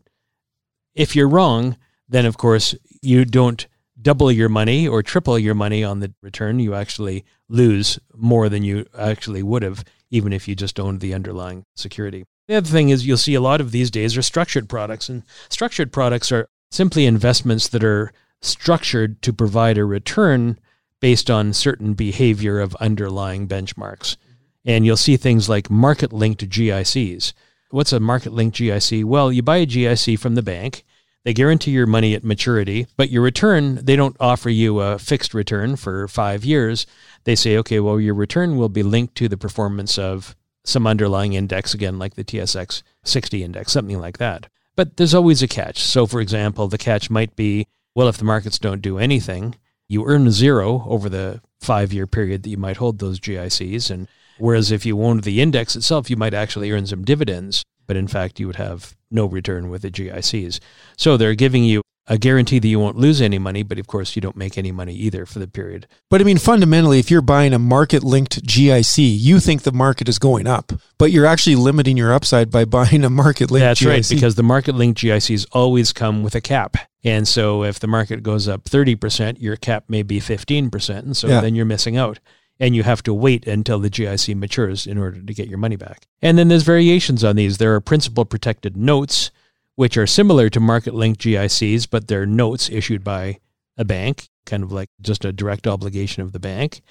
if 0.95 1.15
you're 1.15 1.27
wrong, 1.27 1.75
then 2.07 2.25
of 2.25 2.37
course 2.37 2.73
you 3.01 3.25
don't 3.25 3.67
double 4.01 4.31
your 4.31 4.49
money 4.49 4.87
or 4.87 5.03
triple 5.03 5.37
your 5.37 5.55
money 5.55 5.83
on 5.83 5.99
the 5.99 6.13
return. 6.21 6.59
You 6.59 6.73
actually 6.73 7.25
lose 7.49 7.99
more 8.15 8.47
than 8.47 8.63
you 8.63 8.85
actually 8.97 9.43
would 9.43 9.63
have, 9.63 9.83
even 10.09 10.33
if 10.33 10.47
you 10.47 10.55
just 10.55 10.79
owned 10.79 10.99
the 10.99 11.13
underlying 11.13 11.63
security. 11.75 12.25
The 12.47 12.55
other 12.55 12.69
thing 12.69 12.89
is 12.89 13.05
you'll 13.05 13.17
see 13.17 13.35
a 13.35 13.41
lot 13.41 13.59
of 13.59 13.71
these 13.71 13.91
days 13.91 14.15
are 14.17 14.21
structured 14.21 14.69
products, 14.69 15.09
and 15.09 15.23
structured 15.49 15.91
products 15.91 16.31
are 16.31 16.47
simply 16.71 17.05
investments 17.05 17.67
that 17.69 17.83
are 17.83 18.13
structured 18.41 19.21
to 19.23 19.33
provide 19.33 19.77
a 19.77 19.85
return 19.85 20.59
based 20.99 21.29
on 21.29 21.53
certain 21.53 21.93
behavior 21.93 22.59
of 22.59 22.75
underlying 22.75 23.47
benchmarks. 23.47 24.15
Mm-hmm. 24.15 24.33
And 24.65 24.85
you'll 24.85 24.97
see 24.97 25.17
things 25.17 25.47
like 25.47 25.69
market 25.69 26.11
linked 26.11 26.49
GICs. 26.49 27.33
What's 27.69 27.93
a 27.93 27.99
market 27.99 28.33
linked 28.33 28.57
GIC? 28.57 29.03
Well, 29.03 29.31
you 29.31 29.41
buy 29.41 29.57
a 29.57 29.65
GIC 29.65 30.19
from 30.19 30.35
the 30.35 30.41
bank. 30.41 30.83
They 31.23 31.33
guarantee 31.33 31.71
your 31.71 31.87
money 31.87 32.15
at 32.15 32.23
maturity, 32.23 32.87
but 32.95 33.09
your 33.09 33.21
return, 33.21 33.83
they 33.83 33.97
don't 33.97 34.15
offer 34.19 34.49
you 34.49 34.79
a 34.79 34.97
fixed 34.97 35.33
return 35.33 35.75
for 35.75 36.07
five 36.07 36.45
years. 36.45 36.87
They 37.27 37.35
say, 37.35 37.57
okay, 37.57 37.81
well, 37.81 37.99
your 37.99 38.13
return 38.13 38.55
will 38.55 38.69
be 38.69 38.83
linked 38.83 39.15
to 39.15 39.27
the 39.27 39.35
performance 39.35 39.97
of 39.97 40.33
some 40.63 40.87
underlying 40.87 41.33
index, 41.33 41.73
again, 41.73 41.99
like 41.99 42.15
the 42.15 42.23
TSX 42.23 42.83
60 43.03 43.43
index, 43.43 43.73
something 43.73 43.99
like 43.99 44.17
that. 44.17 44.47
But 44.77 44.95
there's 44.95 45.13
always 45.13 45.43
a 45.43 45.47
catch. 45.47 45.79
So, 45.79 46.07
for 46.07 46.21
example, 46.21 46.69
the 46.69 46.77
catch 46.77 47.09
might 47.09 47.35
be 47.35 47.67
well, 47.93 48.07
if 48.07 48.15
the 48.15 48.23
markets 48.23 48.59
don't 48.59 48.81
do 48.81 48.97
anything, 48.97 49.55
you 49.89 50.05
earn 50.05 50.31
zero 50.31 50.85
over 50.87 51.09
the 51.09 51.41
five 51.59 51.91
year 51.91 52.07
period 52.07 52.43
that 52.43 52.49
you 52.49 52.57
might 52.57 52.77
hold 52.77 52.99
those 52.99 53.19
GICs. 53.19 53.91
And 53.91 54.07
whereas 54.37 54.71
if 54.71 54.85
you 54.85 55.03
owned 55.03 55.23
the 55.23 55.41
index 55.41 55.75
itself, 55.75 56.09
you 56.09 56.15
might 56.15 56.33
actually 56.33 56.71
earn 56.71 56.87
some 56.87 57.03
dividends, 57.03 57.65
but 57.87 57.97
in 57.97 58.07
fact, 58.07 58.39
you 58.39 58.47
would 58.47 58.55
have 58.55 58.95
no 59.11 59.25
return 59.25 59.69
with 59.69 59.81
the 59.81 59.91
GICs. 59.91 60.61
So 60.95 61.17
they're 61.17 61.35
giving 61.35 61.65
you 61.65 61.81
a 62.09 62.17
guarantee 62.17 62.59
that 62.59 62.67
you 62.67 62.79
won't 62.79 62.95
lose 62.97 63.21
any 63.21 63.37
money, 63.37 63.63
but 63.63 63.77
of 63.79 63.87
course, 63.87 64.15
you 64.15 64.21
don't 64.21 64.35
make 64.37 64.57
any 64.57 64.71
money 64.71 64.93
either 64.93 65.25
for 65.25 65.39
the 65.39 65.47
period. 65.47 65.87
But 66.09 66.21
I 66.21 66.23
mean, 66.23 66.37
fundamentally, 66.37 66.99
if 66.99 67.11
you're 67.11 67.21
buying 67.21 67.53
a 67.53 67.59
market 67.59 68.03
linked 68.03 68.45
GIC, 68.45 68.97
you 69.19 69.39
think 69.39 69.63
the 69.63 69.71
market 69.73 70.07
is 70.07 70.17
going 70.19 70.47
up, 70.47 70.71
but 70.97 71.11
you're 71.11 71.25
actually 71.25 71.55
limiting 71.57 71.97
your 71.97 72.13
upside 72.13 72.49
by 72.49 72.63
buying 72.77 73.03
a 73.03 73.09
market 73.09 73.51
linked 73.51 73.63
That's 73.65 73.81
GIC. 73.81 73.87
right, 73.89 74.07
because 74.09 74.35
the 74.35 74.43
market 74.43 74.75
linked 74.75 75.01
GICs 75.01 75.45
always 75.51 75.91
come 75.93 76.23
with 76.23 76.35
a 76.35 76.41
cap. 76.41 76.77
And 77.03 77.27
so 77.27 77.63
if 77.63 77.79
the 77.79 77.87
market 77.87 78.23
goes 78.23 78.47
up 78.47 78.63
30%, 78.65 79.41
your 79.41 79.55
cap 79.55 79.85
may 79.87 80.03
be 80.03 80.19
15%. 80.19 80.99
And 80.99 81.15
so 81.15 81.27
Yeah. 81.27 81.41
then 81.41 81.55
you're 81.55 81.65
missing 81.65 81.97
out. 81.97 82.19
And 82.59 82.75
you 82.75 82.81
have 82.83 83.03
to 83.03 83.13
wait 83.13 83.45
until 83.45 83.77
the 83.79 83.89
GIC 83.89 84.33
matures 84.35 84.87
in 84.87 84.97
order 84.97 85.21
to 85.21 85.33
get 85.33 85.47
your 85.47 85.59
money 85.59 85.75
back. 85.75 86.07
And 86.23 86.39
then 86.39 86.47
there's 86.47 86.63
variations 86.63 87.23
on 87.23 87.35
these. 87.35 87.59
There 87.59 87.75
are 87.75 87.79
principal 87.79 88.25
protected 88.25 88.75
notes, 88.75 89.29
which 89.77 89.95
are 89.95 90.07
similar 90.07 90.49
to 90.49 90.59
market 90.59 90.95
linked 90.95 91.21
GICs, 91.21 91.87
but 91.87 92.07
they're 92.07 92.25
notes 92.25 92.67
issued 92.67 93.03
by 93.03 93.37
a 93.77 93.85
bank, 93.85 94.27
kind 94.47 94.63
of 94.63 94.71
like 94.71 94.89
just 95.01 95.23
a 95.23 95.31
direct 95.31 95.67
obligation 95.67 96.23
of 96.23 96.31
the 96.31 96.39
bank. 96.39 96.81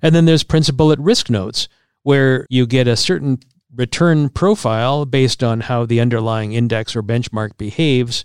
And 0.00 0.14
then 0.14 0.24
there's 0.24 0.42
principal 0.42 0.90
at 0.90 0.98
risk 0.98 1.28
notes, 1.28 1.68
where 2.02 2.46
you 2.48 2.66
get 2.66 2.88
a 2.88 2.96
certain 2.96 3.40
return 3.76 4.30
profile 4.30 5.04
based 5.04 5.44
on 5.44 5.60
how 5.60 5.84
the 5.84 6.00
underlying 6.00 6.54
index 6.54 6.96
or 6.96 7.02
benchmark 7.02 7.58
behaves 7.58 8.24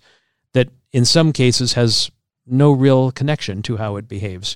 that 0.54 0.70
in 0.94 1.04
some 1.04 1.34
cases 1.34 1.74
has 1.74 2.10
no 2.48 2.72
real 2.72 3.12
connection 3.12 3.62
to 3.64 3.76
how 3.76 3.98
it 3.98 4.08
behaves. 4.08 4.56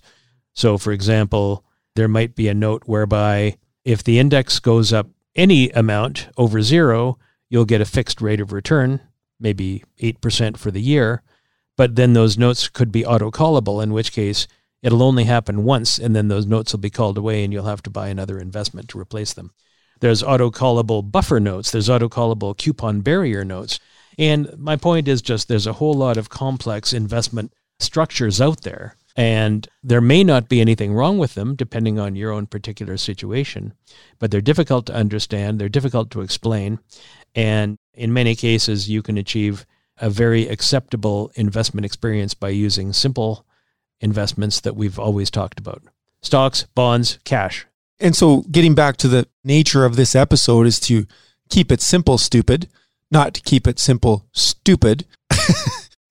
So, 0.53 0.77
for 0.77 0.93
example, 0.93 1.65
there 1.97 2.07
might 2.07 2.33
be 2.33 2.47
a 2.47 2.53
note 2.53 2.83
whereby 2.85 3.57
if 3.83 4.05
the 4.05 4.19
index 4.19 4.59
goes 4.59 4.93
up 4.93 5.09
any 5.35 5.69
amount 5.71 6.29
over 6.37 6.61
zero, 6.61 7.17
you'll 7.49 7.65
get 7.65 7.81
a 7.81 7.85
fixed 7.85 8.21
rate 8.21 8.39
of 8.39 8.53
return, 8.53 9.01
maybe 9.39 9.83
8% 10.01 10.57
for 10.57 10.71
the 10.71 10.81
year. 10.81 11.23
But 11.77 11.95
then 11.95 12.13
those 12.13 12.37
notes 12.37 12.67
could 12.67 12.91
be 12.91 13.05
auto 13.05 13.31
callable, 13.31 13.81
in 13.81 13.93
which 13.93 14.11
case 14.11 14.47
it'll 14.81 15.03
only 15.03 15.25
happen 15.25 15.63
once, 15.63 15.97
and 15.97 16.15
then 16.15 16.27
those 16.27 16.45
notes 16.45 16.73
will 16.73 16.79
be 16.79 16.89
called 16.89 17.17
away, 17.17 17.43
and 17.43 17.53
you'll 17.53 17.65
have 17.65 17.83
to 17.83 17.89
buy 17.89 18.09
another 18.09 18.39
investment 18.39 18.89
to 18.89 18.99
replace 18.99 19.33
them. 19.33 19.51
There's 19.99 20.23
auto 20.23 20.49
callable 20.49 21.09
buffer 21.09 21.39
notes, 21.39 21.71
there's 21.71 21.89
auto 21.89 22.09
callable 22.09 22.57
coupon 22.57 23.01
barrier 23.01 23.43
notes. 23.43 23.79
And 24.17 24.53
my 24.57 24.75
point 24.75 25.07
is 25.07 25.21
just 25.21 25.47
there's 25.47 25.67
a 25.67 25.73
whole 25.73 25.93
lot 25.93 26.17
of 26.17 26.29
complex 26.29 26.93
investment 26.93 27.53
structures 27.79 28.41
out 28.41 28.61
there. 28.61 28.95
And 29.15 29.67
there 29.83 30.01
may 30.01 30.23
not 30.23 30.47
be 30.47 30.61
anything 30.61 30.93
wrong 30.93 31.17
with 31.17 31.35
them, 31.35 31.55
depending 31.55 31.99
on 31.99 32.15
your 32.15 32.31
own 32.31 32.45
particular 32.45 32.95
situation, 32.95 33.73
but 34.17 34.31
they're 34.31 34.39
difficult 34.39 34.85
to 34.85 34.93
understand, 34.93 35.59
they're 35.59 35.67
difficult 35.67 36.09
to 36.11 36.21
explain. 36.21 36.79
And 37.35 37.77
in 37.93 38.13
many 38.13 38.35
cases, 38.35 38.89
you 38.89 39.01
can 39.01 39.17
achieve 39.17 39.65
a 39.97 40.09
very 40.09 40.47
acceptable 40.47 41.31
investment 41.35 41.85
experience 41.85 42.33
by 42.33 42.49
using 42.49 42.93
simple 42.93 43.45
investments 44.01 44.61
that 44.61 44.75
we've 44.75 44.97
always 44.97 45.29
talked 45.29 45.59
about 45.59 45.83
stocks, 46.21 46.63
bonds, 46.75 47.19
cash. 47.23 47.65
And 47.99 48.15
so, 48.15 48.41
getting 48.51 48.75
back 48.75 48.97
to 48.97 49.07
the 49.07 49.27
nature 49.43 49.85
of 49.85 49.95
this 49.95 50.15
episode 50.15 50.67
is 50.67 50.79
to 50.81 51.05
keep 51.49 51.71
it 51.71 51.81
simple, 51.81 52.17
stupid, 52.17 52.69
not 53.11 53.33
to 53.33 53.41
keep 53.41 53.67
it 53.67 53.79
simple, 53.79 54.25
stupid. 54.31 55.05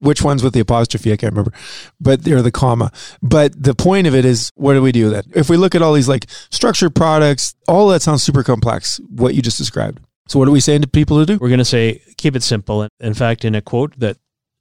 Which 0.01 0.21
one's 0.21 0.43
with 0.43 0.53
the 0.53 0.61
apostrophe? 0.61 1.11
I 1.11 1.17
can't 1.17 1.33
remember, 1.33 1.51
but 1.99 2.23
they're 2.23 2.41
the 2.41 2.51
comma. 2.51 2.89
But 3.21 3.61
the 3.61 3.75
point 3.75 4.07
of 4.07 4.15
it 4.15 4.23
is, 4.23 4.49
what 4.55 4.73
do 4.73 4.81
we 4.81 4.93
do 4.93 5.09
then? 5.09 5.23
If 5.35 5.49
we 5.49 5.57
look 5.57 5.75
at 5.75 5.81
all 5.81 5.93
these 5.93 6.07
like 6.07 6.25
structured 6.49 6.95
products, 6.95 7.53
all 7.67 7.89
that 7.89 8.01
sounds 8.01 8.23
super 8.23 8.43
complex, 8.43 9.01
what 9.09 9.35
you 9.35 9.41
just 9.41 9.57
described. 9.57 9.99
So, 10.29 10.37
what 10.37 10.47
are 10.47 10.51
we 10.51 10.59
saying 10.59 10.83
to 10.83 10.87
people 10.87 11.17
to 11.17 11.25
do? 11.25 11.39
We're 11.39 11.49
going 11.49 11.57
to 11.57 11.65
say, 11.65 12.03
keep 12.17 12.35
it 12.35 12.43
simple. 12.43 12.87
In 12.99 13.15
fact, 13.15 13.43
in 13.43 13.55
a 13.55 13.63
quote 13.63 13.99
that 13.99 14.17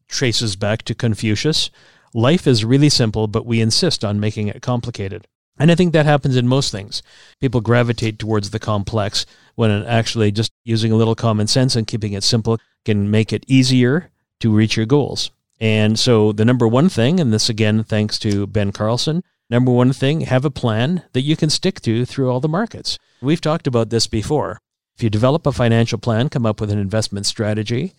traces 0.09 0.57
back 0.57 0.83
to 0.85 0.95
Confucius, 0.95 1.71
life 2.15 2.47
is 2.47 2.65
really 2.65 2.89
simple, 2.89 3.27
but 3.27 3.45
we 3.45 3.61
insist 3.61 4.03
on 4.03 4.19
making 4.19 4.49
it 4.49 4.63
complicated. 4.63 5.27
And 5.59 5.71
I 5.71 5.75
think 5.75 5.93
that 5.93 6.07
happens 6.07 6.37
in 6.39 6.49
most 6.49 6.73
things. 6.73 7.03
People 7.39 7.61
gravitate 7.61 8.19
towards 8.19 8.49
the 8.49 8.59
complex 8.59 9.27
when 9.57 9.71
actually 9.85 10.33
just 10.33 10.53
using 10.65 10.91
a 10.91 10.97
little 10.97 11.15
common 11.15 11.47
sense 11.47 11.77
and 11.77 11.87
keeping 11.87 12.15
it 12.15 12.25
simple 12.25 12.59
can 12.87 13.11
make 13.11 13.31
it 13.31 13.45
easier 13.47 14.11
to 14.41 14.55
reach 14.55 14.75
your 14.75 14.87
goals. 14.87 15.33
And 15.61 15.99
so 15.99 16.33
the 16.33 16.47
number 16.47 16.67
one 16.67 16.89
thing, 16.89 17.21
and 17.21 17.31
this 17.31 17.51
again, 17.51 17.85
thanks 17.85 18.19
to 18.21 18.47
Ben 18.47 18.73
Carlson, 18.73 19.23
number 19.51 19.71
one 19.71 19.93
thing, 19.93 20.23
have 20.23 20.47
a 20.47 20.51
plan 20.51 21.03
that 21.13 21.23
you 21.23 21.37
can 21.37 21.51
stick 21.51 21.83
to 21.83 22.07
through 22.07 22.31
all 22.31 22.41
the 22.41 22.49
markets. 22.49 22.99
We've 23.21 23.43
talked 23.43 23.67
about 23.67 23.91
this 23.91 24.07
before. 24.07 24.61
If 24.99 25.05
you 25.05 25.11
develop 25.11 25.47
a 25.47 25.53
financial 25.53 25.97
plan, 25.97 26.29
come 26.29 26.45
up 26.45 26.61
with 26.61 26.73
an 26.73 26.79
investment 26.81 27.25
strategy, 27.25 27.93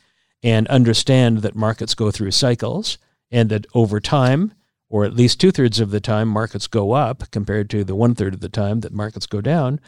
and 0.43 0.67
understand 0.67 1.37
that 1.37 1.55
markets 1.55 1.95
go 1.95 2.11
through 2.11 2.31
cycles 2.31 2.97
and 3.31 3.47
that 3.47 3.65
over 3.73 4.01
time, 4.01 4.51
or 4.89 5.05
at 5.05 5.13
least 5.13 5.39
two 5.39 5.51
thirds 5.51 5.79
of 5.79 5.91
the 5.91 6.01
time, 6.01 6.27
markets 6.27 6.67
go 6.67 6.91
up 6.91 7.31
compared 7.31 7.69
to 7.69 7.85
the 7.85 7.95
one 7.95 8.15
third 8.15 8.33
of 8.33 8.41
the 8.41 8.49
time 8.49 8.81
that 8.81 8.91
markets 8.91 9.27
go 9.27 9.39
down, 9.39 9.79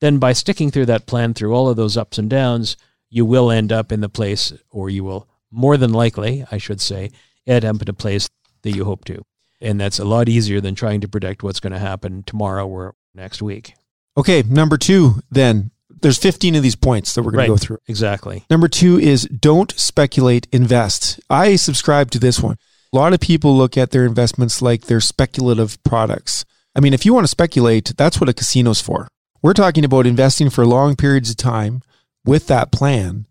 then 0.00 0.18
by 0.18 0.34
sticking 0.34 0.70
through 0.70 0.84
that 0.84 1.06
plan 1.06 1.32
through 1.32 1.54
all 1.54 1.70
of 1.70 1.76
those 1.76 1.96
ups 1.96 2.18
and 2.18 2.28
downs, 2.28 2.76
you 3.08 3.24
will 3.24 3.50
end 3.50 3.72
up 3.72 3.90
in 3.90 4.02
the 4.02 4.08
place, 4.10 4.52
or 4.70 4.90
you 4.90 5.04
will 5.04 5.26
more 5.50 5.78
than 5.78 5.94
likely, 5.94 6.44
I 6.52 6.58
should 6.58 6.82
say, 6.82 7.12
end 7.46 7.64
up 7.64 7.80
in 7.80 7.88
a 7.88 7.94
place 7.94 8.28
that 8.60 8.76
you 8.76 8.84
hope 8.84 9.06
to. 9.06 9.24
And 9.58 9.80
that's 9.80 9.98
a 9.98 10.04
lot 10.04 10.28
easier 10.28 10.60
than 10.60 10.74
trying 10.74 11.00
to 11.00 11.08
predict 11.08 11.42
what's 11.42 11.60
going 11.60 11.72
to 11.72 11.78
happen 11.78 12.24
tomorrow 12.24 12.68
or 12.68 12.94
next 13.14 13.40
week. 13.40 13.72
Okay, 14.18 14.42
number 14.42 14.76
two, 14.76 15.22
then. 15.30 15.70
There's 16.00 16.18
15 16.18 16.54
of 16.54 16.62
these 16.62 16.76
points 16.76 17.14
that 17.14 17.22
we're 17.22 17.32
going 17.32 17.38
Right. 17.38 17.46
to 17.46 17.52
go 17.52 17.56
through. 17.56 17.78
Exactly. 17.88 18.44
Number 18.50 18.68
two 18.68 18.98
is 18.98 19.22
don't 19.24 19.72
speculate, 19.76 20.46
invest. 20.52 21.20
I 21.28 21.56
subscribe 21.56 22.10
to 22.12 22.18
this 22.18 22.40
one. 22.40 22.56
A 22.92 22.96
lot 22.96 23.12
of 23.12 23.20
people 23.20 23.56
look 23.56 23.76
at 23.76 23.90
their 23.90 24.06
investments 24.06 24.62
like 24.62 24.82
they're 24.86 25.00
speculative 25.00 25.82
products. 25.82 26.44
I 26.74 26.80
mean, 26.80 26.94
if 26.94 27.04
you 27.04 27.12
want 27.12 27.24
to 27.24 27.28
speculate, 27.28 27.92
that's 27.96 28.20
what 28.20 28.28
a 28.28 28.32
casino's 28.32 28.80
for. 28.80 29.08
We're 29.42 29.52
talking 29.52 29.84
about 29.84 30.06
investing 30.06 30.50
for 30.50 30.64
long 30.66 30.96
periods 30.96 31.30
of 31.30 31.36
time 31.36 31.82
with 32.24 32.46
that 32.46 32.72
plan. 32.72 33.26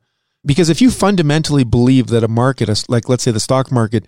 Because 0.45 0.69
if 0.69 0.81
you 0.81 0.91
fundamentally 0.91 1.63
believe 1.63 2.07
that 2.07 2.23
a 2.23 2.27
market, 2.27 2.69
like 2.87 3.09
let's 3.09 3.23
say 3.23 3.31
the 3.31 3.39
stock 3.39 3.71
market, 3.71 4.05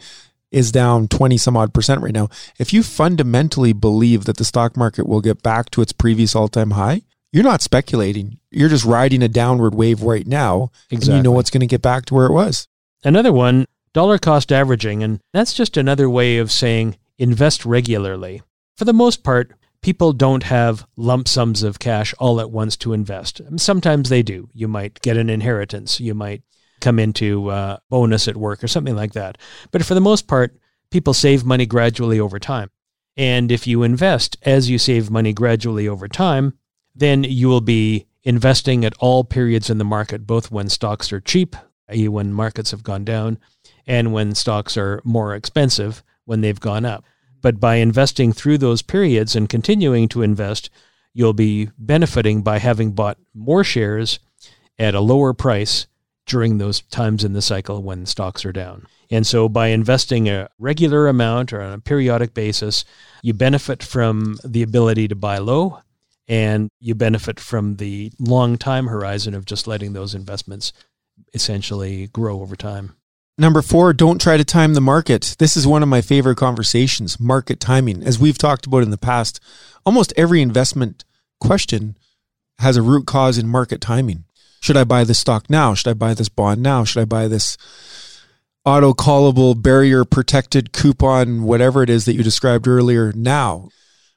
is 0.52 0.72
down 0.72 1.08
20 1.08 1.38
some 1.38 1.58
odd 1.58 1.74
percent 1.74 2.02
right 2.02 2.14
now, 2.14 2.28
if 2.58 2.74
you 2.74 2.82
fundamentally 2.84 3.74
believe 3.74 4.26
that 4.26 4.38
the 4.38 4.46
stock 4.46 4.76
market 4.78 5.08
will 5.08 5.22
get 5.22 5.44
back 5.44 5.70
to 5.72 5.82
its 5.82 5.92
previous 5.94 6.36
all 6.36 6.48
time 6.48 6.72
high, 6.72 7.02
you're 7.32 7.44
not 7.44 7.62
speculating. 7.62 8.40
You're 8.52 8.70
just 8.70 8.86
riding 8.86 9.22
a 9.24 9.28
downward 9.28 9.76
wave 9.76 10.02
right 10.02 10.26
now. 10.26 10.72
And 10.92 11.02
you 11.04 11.10
know 11.10 11.16
Exactly. 11.18 11.30
what's 11.36 11.50
going 11.50 11.62
to 11.62 11.68
get 11.68 11.82
back 11.82 12.06
to 12.06 12.14
where 12.16 12.26
it 12.26 12.34
was. 12.34 12.68
Another 13.04 13.32
one, 13.32 13.66
dollar 13.94 14.18
cost 14.18 14.52
averaging, 14.52 15.04
and 15.04 15.22
that's 15.34 15.54
just 15.54 15.78
another 15.78 16.10
way 16.10 16.38
of 16.38 16.52
saying 16.52 16.98
invest 17.18 17.66
regularly. 17.66 18.42
For 18.78 18.86
the 18.86 18.94
most 18.94 19.24
part, 19.24 19.54
people 19.82 20.12
don't 20.14 20.44
have 20.44 20.86
lump 20.98 21.28
sums 21.28 21.64
of 21.64 21.80
cash 21.80 22.14
all 22.20 22.40
at 22.42 22.52
once 22.52 22.76
to 22.78 22.94
invest. 22.94 23.42
Sometimes 23.58 24.10
they 24.10 24.22
do. 24.24 24.50
You 24.54 24.68
might 24.68 25.02
get 25.02 25.18
an 25.18 25.30
inheritance, 25.30 26.00
you 26.00 26.14
might 26.14 26.44
come 26.82 26.98
into 27.00 27.50
uh, 27.50 27.78
bonus 27.90 28.28
at 28.28 28.38
work 28.38 28.64
or 28.64 28.68
something 28.68 28.96
like 28.96 29.14
that. 29.14 29.38
But 29.72 29.84
for 29.86 29.94
the 29.94 30.02
most 30.02 30.28
part, 30.28 30.58
people 30.92 31.14
save 31.14 31.44
money 31.46 31.66
gradually 31.66 32.20
over 32.20 32.40
time. 32.40 32.70
And 33.18 33.52
if 33.52 33.68
you 33.68 33.84
invest 33.84 34.38
as 34.44 34.70
you 34.70 34.78
save 34.78 35.12
money 35.12 35.34
gradually 35.34 35.88
over 35.90 36.08
time, 36.08 36.54
then 36.96 37.24
you 37.24 37.48
will 37.48 37.62
be 37.62 38.06
investing 38.24 38.86
at 38.86 38.94
all 39.00 39.24
periods 39.24 39.70
in 39.70 39.78
the 39.78 39.84
market, 39.84 40.28
both 40.28 40.52
when 40.52 40.70
stocks 40.70 41.12
are 41.14 41.22
cheap, 41.22 41.56
i.e., 41.90 42.08
when 42.08 42.34
markets 42.34 42.72
have 42.72 42.84
gone 42.84 43.04
down, 43.04 43.38
and 43.88 44.14
when 44.14 44.36
stocks 44.36 44.78
are 44.78 45.02
more 45.04 45.36
expensive, 45.36 46.04
when 46.26 46.42
they've 46.42 46.60
gone 46.60 46.86
up. 46.86 47.04
But 47.42 47.60
by 47.60 47.76
investing 47.76 48.34
through 48.34 48.58
those 48.58 48.82
periods 48.82 49.36
and 49.36 49.50
continuing 49.50 50.08
to 50.10 50.22
invest, 50.22 50.70
you'll 51.14 51.34
be 51.34 51.70
benefiting 51.78 52.42
by 52.42 52.60
having 52.60 52.92
bought 52.92 53.18
more 53.34 53.64
shares 53.64 54.20
at 54.78 54.96
a 54.96 55.00
lower 55.00 55.34
price 55.34 55.88
during 56.26 56.58
those 56.58 56.82
times 56.82 57.24
in 57.24 57.34
the 57.34 57.42
cycle 57.42 57.82
when 57.82 58.06
stocks 58.06 58.46
are 58.46 58.52
down. 58.52 58.86
And 59.10 59.26
so 59.26 59.50
by 59.50 59.68
investing 59.68 60.30
a 60.30 60.50
regular 60.60 61.08
amount 61.08 61.52
or 61.52 61.62
on 61.62 61.74
a 61.74 61.80
periodic 61.80 62.34
basis, 62.34 62.86
you 63.24 63.34
benefit 63.34 63.82
from 63.82 64.38
the 64.44 64.62
ability 64.62 65.08
to 65.08 65.16
buy 65.16 65.40
low 65.40 65.80
and 66.30 66.70
you 66.80 66.94
benefit 66.94 67.40
from 67.40 67.78
the 67.78 68.12
long 68.20 68.58
time 68.58 68.88
horizon 68.88 69.34
of 69.34 69.46
just 69.46 69.68
letting 69.68 69.94
those 69.94 70.14
investments 70.14 70.72
essentially 71.34 72.08
grow 72.08 72.42
over 72.42 72.56
time. 72.56 72.96
Number 73.38 73.62
four, 73.62 73.94
don't 73.94 74.22
try 74.22 74.38
to 74.38 74.44
time 74.44 74.74
the 74.74 74.82
market. 74.82 75.36
This 75.40 75.58
is 75.58 75.66
one 75.66 75.82
of 75.82 75.90
my 75.90 76.02
favorite 76.02 76.38
conversations 76.38 77.20
market 77.20 77.60
timing. 77.60 78.04
As 78.04 78.20
we've 78.20 78.38
talked 78.38 78.68
about 78.68 78.84
in 78.84 78.92
the 78.92 78.98
past, 78.98 79.40
almost 79.86 80.14
every 80.16 80.42
investment 80.42 81.04
question 81.40 81.98
has 82.60 82.78
a 82.78 82.82
root 82.82 83.08
cause 83.08 83.38
in 83.38 83.48
market 83.48 83.82
timing. 83.82 84.26
Should 84.62 84.78
I 84.78 84.84
buy 84.84 85.06
this 85.06 85.20
stock 85.20 85.50
now? 85.50 85.74
Should 85.74 85.90
I 85.90 85.94
buy 85.94 86.14
this 86.14 86.30
bond 86.30 86.62
now? 86.62 86.84
Should 86.84 87.02
I 87.02 87.06
buy 87.06 87.28
this 87.28 87.58
auto 88.66 88.94
callable, 88.94 89.60
barrier 89.60 90.04
protected 90.04 90.74
coupon, 90.74 91.44
whatever 91.44 91.82
it 91.82 91.90
is 91.90 92.04
that 92.06 92.16
you 92.16 92.24
described 92.24 92.68
earlier 92.68 93.14
now? 93.14 93.70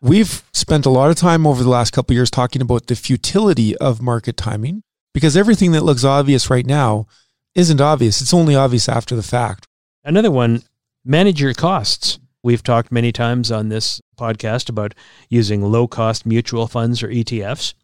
We've 0.04 0.42
spent 0.52 0.85
a 0.85 0.90
lot 0.90 1.11
of 1.11 1.16
time 1.16 1.47
over 1.47 1.62
the 1.62 1.68
last 1.68 1.92
couple 1.92 2.12
of 2.12 2.16
years 2.16 2.28
talking 2.28 2.61
about 2.61 2.88
the 2.88 2.97
futility 2.97 3.76
of 3.76 4.02
market 4.02 4.37
timing 4.37 4.82
because 5.14 5.37
everything 5.37 5.71
that 5.73 5.85
looks 5.85 6.02
obvious 6.02 6.50
right 6.50 6.66
now 6.66 7.06
isn't 7.54 7.80
obvious. 7.80 8.21
It's 8.21 8.35
only 8.35 8.56
obvious 8.56 8.88
after 8.88 9.14
the 9.14 9.23
fact. 9.23 9.68
Another 10.02 10.32
one, 10.32 10.64
manage 11.04 11.40
your 11.40 11.54
costs. 11.54 12.18
We've 12.42 12.64
talked 12.64 12.90
many 12.90 13.12
times 13.12 13.52
on 13.52 13.68
this 13.68 14.00
podcast 14.18 14.68
about 14.68 14.92
using 15.28 15.62
low 15.62 15.87
cost 15.87 16.26
mutual 16.26 16.66
funds 16.66 17.00
or 17.04 17.09
ETFs 17.09 17.75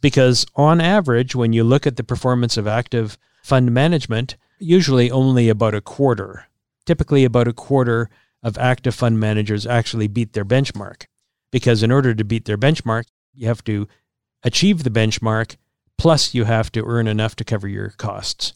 because, 0.00 0.46
on 0.54 0.80
average, 0.80 1.34
when 1.34 1.52
you 1.52 1.62
look 1.62 1.86
at 1.86 1.96
the 1.96 2.04
performance 2.04 2.56
of 2.56 2.66
active 2.66 3.18
fund 3.42 3.70
management, 3.70 4.38
usually 4.58 5.10
only 5.10 5.50
about 5.50 5.74
a 5.74 5.82
quarter, 5.82 6.46
typically 6.86 7.26
about 7.26 7.48
a 7.48 7.52
quarter 7.52 8.08
of 8.42 8.56
active 8.56 8.94
fund 8.94 9.20
managers 9.20 9.66
actually 9.66 10.08
beat 10.08 10.32
their 10.32 10.46
benchmark. 10.46 11.04
Because 11.56 11.82
in 11.82 11.90
order 11.90 12.14
to 12.14 12.22
beat 12.22 12.44
their 12.44 12.58
benchmark, 12.58 13.04
you 13.32 13.48
have 13.48 13.64
to 13.64 13.88
achieve 14.42 14.84
the 14.84 14.90
benchmark, 14.90 15.56
plus 15.96 16.34
you 16.34 16.44
have 16.44 16.70
to 16.72 16.84
earn 16.84 17.08
enough 17.08 17.34
to 17.36 17.44
cover 17.44 17.66
your 17.66 17.88
costs. 17.96 18.52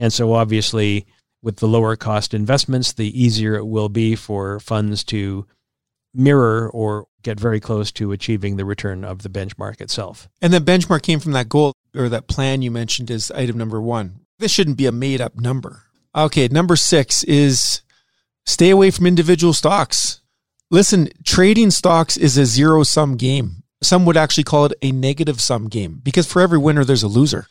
And 0.00 0.12
so, 0.12 0.32
obviously, 0.32 1.06
with 1.40 1.58
the 1.58 1.68
lower 1.68 1.94
cost 1.94 2.34
investments, 2.34 2.92
the 2.92 3.22
easier 3.22 3.54
it 3.54 3.66
will 3.66 3.88
be 3.88 4.16
for 4.16 4.58
funds 4.58 5.04
to 5.04 5.46
mirror 6.12 6.68
or 6.68 7.06
get 7.22 7.38
very 7.38 7.60
close 7.60 7.92
to 7.92 8.10
achieving 8.10 8.56
the 8.56 8.64
return 8.64 9.04
of 9.04 9.22
the 9.22 9.28
benchmark 9.28 9.80
itself. 9.80 10.28
And 10.42 10.52
the 10.52 10.58
benchmark 10.58 11.02
came 11.02 11.20
from 11.20 11.30
that 11.30 11.48
goal 11.48 11.72
or 11.94 12.08
that 12.08 12.26
plan 12.26 12.62
you 12.62 12.72
mentioned 12.72 13.12
as 13.12 13.30
item 13.30 13.58
number 13.58 13.80
one. 13.80 14.22
This 14.40 14.50
shouldn't 14.50 14.76
be 14.76 14.86
a 14.86 14.92
made 14.92 15.20
up 15.20 15.36
number. 15.36 15.84
Okay, 16.16 16.48
number 16.48 16.74
six 16.74 17.22
is 17.22 17.82
stay 18.44 18.70
away 18.70 18.90
from 18.90 19.06
individual 19.06 19.52
stocks. 19.52 20.19
Listen, 20.70 21.08
trading 21.24 21.70
stocks 21.70 22.16
is 22.16 22.38
a 22.38 22.46
zero 22.46 22.84
sum 22.84 23.16
game. 23.16 23.64
Some 23.82 24.04
would 24.04 24.16
actually 24.16 24.44
call 24.44 24.66
it 24.66 24.74
a 24.82 24.92
negative 24.92 25.40
sum 25.40 25.68
game 25.68 26.00
because 26.04 26.30
for 26.30 26.40
every 26.40 26.58
winner, 26.58 26.84
there's 26.84 27.02
a 27.02 27.08
loser. 27.08 27.46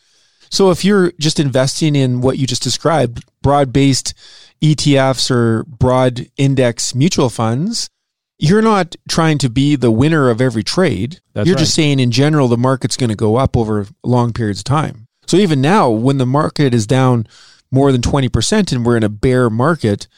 So 0.50 0.70
if 0.70 0.84
you're 0.84 1.12
just 1.12 1.38
investing 1.38 1.94
in 1.94 2.22
what 2.22 2.38
you 2.38 2.46
just 2.46 2.62
described, 2.62 3.24
broad 3.42 3.72
based 3.72 4.14
ETFs 4.62 5.30
or 5.30 5.64
broad 5.64 6.28
index 6.36 6.94
mutual 6.94 7.28
funds, 7.28 7.90
you're 8.38 8.62
not 8.62 8.96
trying 9.08 9.36
to 9.38 9.50
be 9.50 9.76
the 9.76 9.90
winner 9.90 10.30
of 10.30 10.40
every 10.40 10.64
trade. 10.64 11.20
That's 11.34 11.46
you're 11.46 11.56
right. 11.56 11.60
just 11.60 11.74
saying 11.74 12.00
in 12.00 12.10
general, 12.10 12.48
the 12.48 12.56
market's 12.56 12.96
going 12.96 13.10
to 13.10 13.16
go 13.16 13.36
up 13.36 13.54
over 13.54 13.86
long 14.02 14.32
periods 14.32 14.60
of 14.60 14.64
time. 14.64 15.06
So 15.26 15.36
even 15.36 15.60
now, 15.60 15.90
when 15.90 16.16
the 16.18 16.26
market 16.26 16.72
is 16.72 16.86
down 16.86 17.26
more 17.70 17.92
than 17.92 18.00
20% 18.00 18.72
and 18.72 18.84
we're 18.84 18.96
in 18.96 19.04
a 19.04 19.10
bear 19.10 19.50
market, 19.50 20.08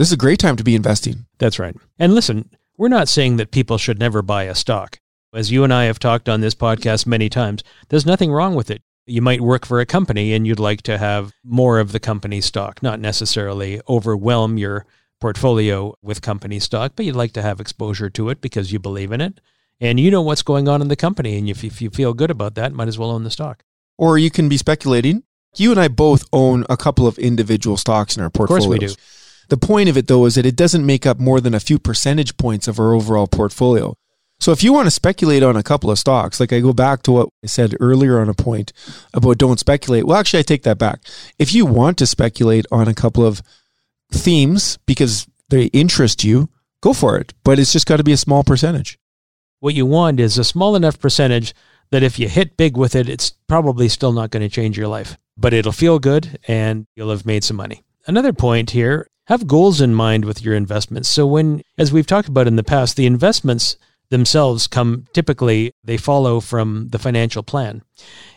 this 0.00 0.08
is 0.08 0.14
a 0.14 0.16
great 0.16 0.38
time 0.38 0.56
to 0.56 0.64
be 0.64 0.74
investing. 0.74 1.26
That's 1.36 1.58
right. 1.58 1.76
And 1.98 2.14
listen, 2.14 2.48
we're 2.78 2.88
not 2.88 3.06
saying 3.06 3.36
that 3.36 3.50
people 3.50 3.76
should 3.76 3.98
never 3.98 4.22
buy 4.22 4.44
a 4.44 4.54
stock. 4.54 4.98
As 5.34 5.52
you 5.52 5.62
and 5.62 5.74
I 5.74 5.84
have 5.84 5.98
talked 5.98 6.26
on 6.26 6.40
this 6.40 6.54
podcast 6.54 7.04
many 7.04 7.28
times, 7.28 7.62
there's 7.90 8.06
nothing 8.06 8.32
wrong 8.32 8.54
with 8.54 8.70
it. 8.70 8.80
You 9.04 9.20
might 9.20 9.42
work 9.42 9.66
for 9.66 9.78
a 9.78 9.84
company 9.84 10.32
and 10.32 10.46
you'd 10.46 10.58
like 10.58 10.80
to 10.84 10.96
have 10.96 11.34
more 11.44 11.78
of 11.78 11.92
the 11.92 12.00
company 12.00 12.40
stock, 12.40 12.82
not 12.82 12.98
necessarily 12.98 13.82
overwhelm 13.90 14.56
your 14.56 14.86
portfolio 15.20 15.94
with 16.00 16.22
company 16.22 16.60
stock, 16.60 16.92
but 16.96 17.04
you'd 17.04 17.14
like 17.14 17.32
to 17.32 17.42
have 17.42 17.60
exposure 17.60 18.08
to 18.08 18.30
it 18.30 18.40
because 18.40 18.72
you 18.72 18.78
believe 18.78 19.12
in 19.12 19.20
it 19.20 19.38
and 19.82 20.00
you 20.00 20.10
know 20.10 20.22
what's 20.22 20.40
going 20.40 20.66
on 20.66 20.80
in 20.80 20.88
the 20.88 20.96
company. 20.96 21.36
And 21.36 21.46
if, 21.46 21.62
if 21.62 21.82
you 21.82 21.90
feel 21.90 22.14
good 22.14 22.30
about 22.30 22.54
that, 22.54 22.72
might 22.72 22.88
as 22.88 22.98
well 22.98 23.10
own 23.10 23.24
the 23.24 23.30
stock. 23.30 23.64
Or 23.98 24.16
you 24.16 24.30
can 24.30 24.48
be 24.48 24.56
speculating. 24.56 25.24
You 25.56 25.72
and 25.72 25.78
I 25.78 25.88
both 25.88 26.24
own 26.32 26.64
a 26.70 26.78
couple 26.78 27.06
of 27.06 27.18
individual 27.18 27.76
stocks 27.76 28.16
in 28.16 28.22
our 28.22 28.30
portfolios. 28.30 28.64
Of 28.64 28.68
course 28.70 28.80
we 28.80 28.86
do. 28.86 28.94
The 29.50 29.58
point 29.58 29.88
of 29.88 29.96
it, 29.96 30.06
though, 30.06 30.26
is 30.26 30.36
that 30.36 30.46
it 30.46 30.54
doesn't 30.54 30.86
make 30.86 31.04
up 31.04 31.18
more 31.18 31.40
than 31.40 31.54
a 31.54 31.60
few 31.60 31.78
percentage 31.78 32.36
points 32.36 32.68
of 32.68 32.78
our 32.78 32.94
overall 32.94 33.26
portfolio. 33.26 33.96
So 34.38 34.52
if 34.52 34.62
you 34.62 34.72
want 34.72 34.86
to 34.86 34.92
speculate 34.92 35.42
on 35.42 35.56
a 35.56 35.62
couple 35.62 35.90
of 35.90 35.98
stocks, 35.98 36.38
like 36.38 36.52
I 36.52 36.60
go 36.60 36.72
back 36.72 37.02
to 37.02 37.12
what 37.12 37.28
I 37.44 37.48
said 37.48 37.76
earlier 37.80 38.20
on 38.20 38.28
a 38.28 38.34
point 38.34 38.72
about 39.12 39.38
don't 39.38 39.58
speculate. 39.58 40.06
Well, 40.06 40.16
actually, 40.16 40.38
I 40.38 40.44
take 40.44 40.62
that 40.62 40.78
back. 40.78 41.00
If 41.38 41.52
you 41.52 41.66
want 41.66 41.98
to 41.98 42.06
speculate 42.06 42.64
on 42.70 42.86
a 42.86 42.94
couple 42.94 43.26
of 43.26 43.42
themes 44.12 44.78
because 44.86 45.26
they 45.50 45.64
interest 45.66 46.22
you, 46.22 46.48
go 46.80 46.94
for 46.94 47.18
it. 47.18 47.34
But 47.42 47.58
it's 47.58 47.72
just 47.72 47.86
got 47.86 47.96
to 47.96 48.04
be 48.04 48.12
a 48.12 48.16
small 48.16 48.44
percentage. 48.44 48.98
What 49.58 49.74
you 49.74 49.84
want 49.84 50.20
is 50.20 50.38
a 50.38 50.44
small 50.44 50.76
enough 50.76 51.00
percentage 51.00 51.54
that 51.90 52.04
if 52.04 52.20
you 52.20 52.28
hit 52.28 52.56
big 52.56 52.76
with 52.76 52.94
it, 52.94 53.08
it's 53.08 53.34
probably 53.48 53.88
still 53.88 54.12
not 54.12 54.30
going 54.30 54.48
to 54.48 54.48
change 54.48 54.78
your 54.78 54.88
life, 54.88 55.18
but 55.36 55.52
it'll 55.52 55.72
feel 55.72 55.98
good 55.98 56.38
and 56.46 56.86
you'll 56.94 57.10
have 57.10 57.26
made 57.26 57.42
some 57.42 57.56
money. 57.56 57.82
Another 58.06 58.32
point 58.32 58.70
here 58.70 59.08
have 59.30 59.46
goals 59.46 59.80
in 59.80 59.94
mind 59.94 60.26
with 60.26 60.42
your 60.42 60.54
investments. 60.54 61.08
So, 61.08 61.26
when, 61.26 61.62
as 61.78 61.92
we've 61.92 62.06
talked 62.06 62.28
about 62.28 62.46
in 62.46 62.56
the 62.56 62.62
past, 62.62 62.96
the 62.96 63.06
investments 63.06 63.76
themselves 64.10 64.66
come 64.66 65.06
typically, 65.14 65.72
they 65.82 65.96
follow 65.96 66.40
from 66.40 66.88
the 66.88 66.98
financial 66.98 67.42
plan. 67.42 67.82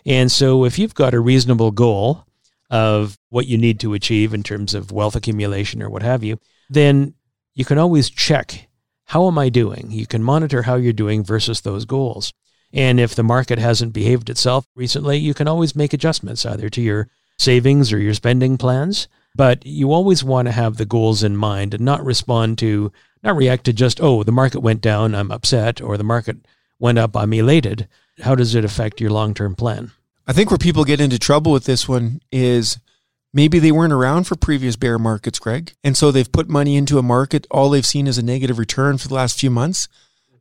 And 0.05 0.31
so, 0.31 0.63
if 0.63 0.79
you've 0.79 0.95
got 0.95 1.13
a 1.13 1.19
reasonable 1.19 1.71
goal 1.71 2.25
of 2.69 3.17
what 3.29 3.47
you 3.47 3.57
need 3.57 3.79
to 3.81 3.93
achieve 3.93 4.33
in 4.33 4.43
terms 4.43 4.73
of 4.73 4.91
wealth 4.91 5.15
accumulation 5.15 5.83
or 5.83 5.89
what 5.89 6.03
have 6.03 6.23
you, 6.23 6.39
then 6.69 7.15
you 7.53 7.65
can 7.65 7.77
always 7.77 8.09
check 8.09 8.69
how 9.05 9.27
am 9.27 9.38
I 9.38 9.50
doing? 9.50 9.88
You 9.91 10.07
can 10.07 10.23
monitor 10.23 10.63
how 10.63 10.75
you're 10.75 10.93
doing 10.93 11.23
versus 11.23 11.62
those 11.62 11.85
goals. 11.85 12.33
And 12.71 13.00
if 13.00 13.13
the 13.13 13.21
market 13.21 13.59
hasn't 13.59 13.93
behaved 13.93 14.29
itself 14.29 14.65
recently, 14.75 15.17
you 15.17 15.33
can 15.33 15.47
always 15.47 15.75
make 15.75 15.93
adjustments 15.93 16.45
either 16.45 16.69
to 16.69 16.81
your 16.81 17.09
savings 17.38 17.91
or 17.91 18.00
your 18.00 18.13
spending 18.13 18.57
plans. 18.57 19.07
But 19.35 19.65
you 19.65 19.91
always 19.91 20.24
want 20.24 20.48
to 20.48 20.51
have 20.51 20.77
the 20.77 20.85
goals 20.85 21.24
in 21.24 21.35
mind 21.35 21.74
and 21.74 21.83
not 21.83 22.05
respond 22.05 22.57
to, 22.59 22.91
not 23.24 23.35
react 23.35 23.65
to 23.65 23.74
just, 23.74 24.00
oh, 24.01 24.24
the 24.24 24.31
market 24.31 24.59
went 24.59 24.81
down, 24.81 25.15
I'm 25.15 25.31
upset, 25.31 25.81
or 25.81 25.98
the 25.98 26.03
market 26.03 26.37
went 26.79 27.00
up, 27.00 27.15
I'm 27.17 27.33
elated. 27.33 27.87
How 28.22 28.35
does 28.35 28.53
it 28.53 28.65
affect 28.65 29.01
your 29.01 29.09
long 29.09 29.33
term 29.33 29.55
plan? 29.55 29.91
I 30.27 30.33
think 30.33 30.51
where 30.51 30.57
people 30.57 30.85
get 30.85 31.01
into 31.01 31.19
trouble 31.19 31.51
with 31.51 31.65
this 31.65 31.87
one 31.87 32.22
is 32.31 32.77
maybe 33.33 33.59
they 33.59 33.72
weren't 33.72 33.91
around 33.93 34.25
for 34.25 34.35
previous 34.35 34.75
bear 34.75 35.00
markets, 35.00 35.39
Greg. 35.39 35.74
And 35.83 35.98
so 35.98 36.11
they've 36.11 36.31
put 36.31 36.48
money 36.48 36.75
into 36.75 37.00
a 37.00 37.03
market. 37.03 37.48
All 37.50 37.69
they've 37.69 37.85
seen 37.85 38.07
is 38.07 38.17
a 38.17 38.24
negative 38.24 38.59
return 38.59 38.98
for 38.98 39.07
the 39.07 39.15
last 39.15 39.39
few 39.39 39.50
months. 39.50 39.87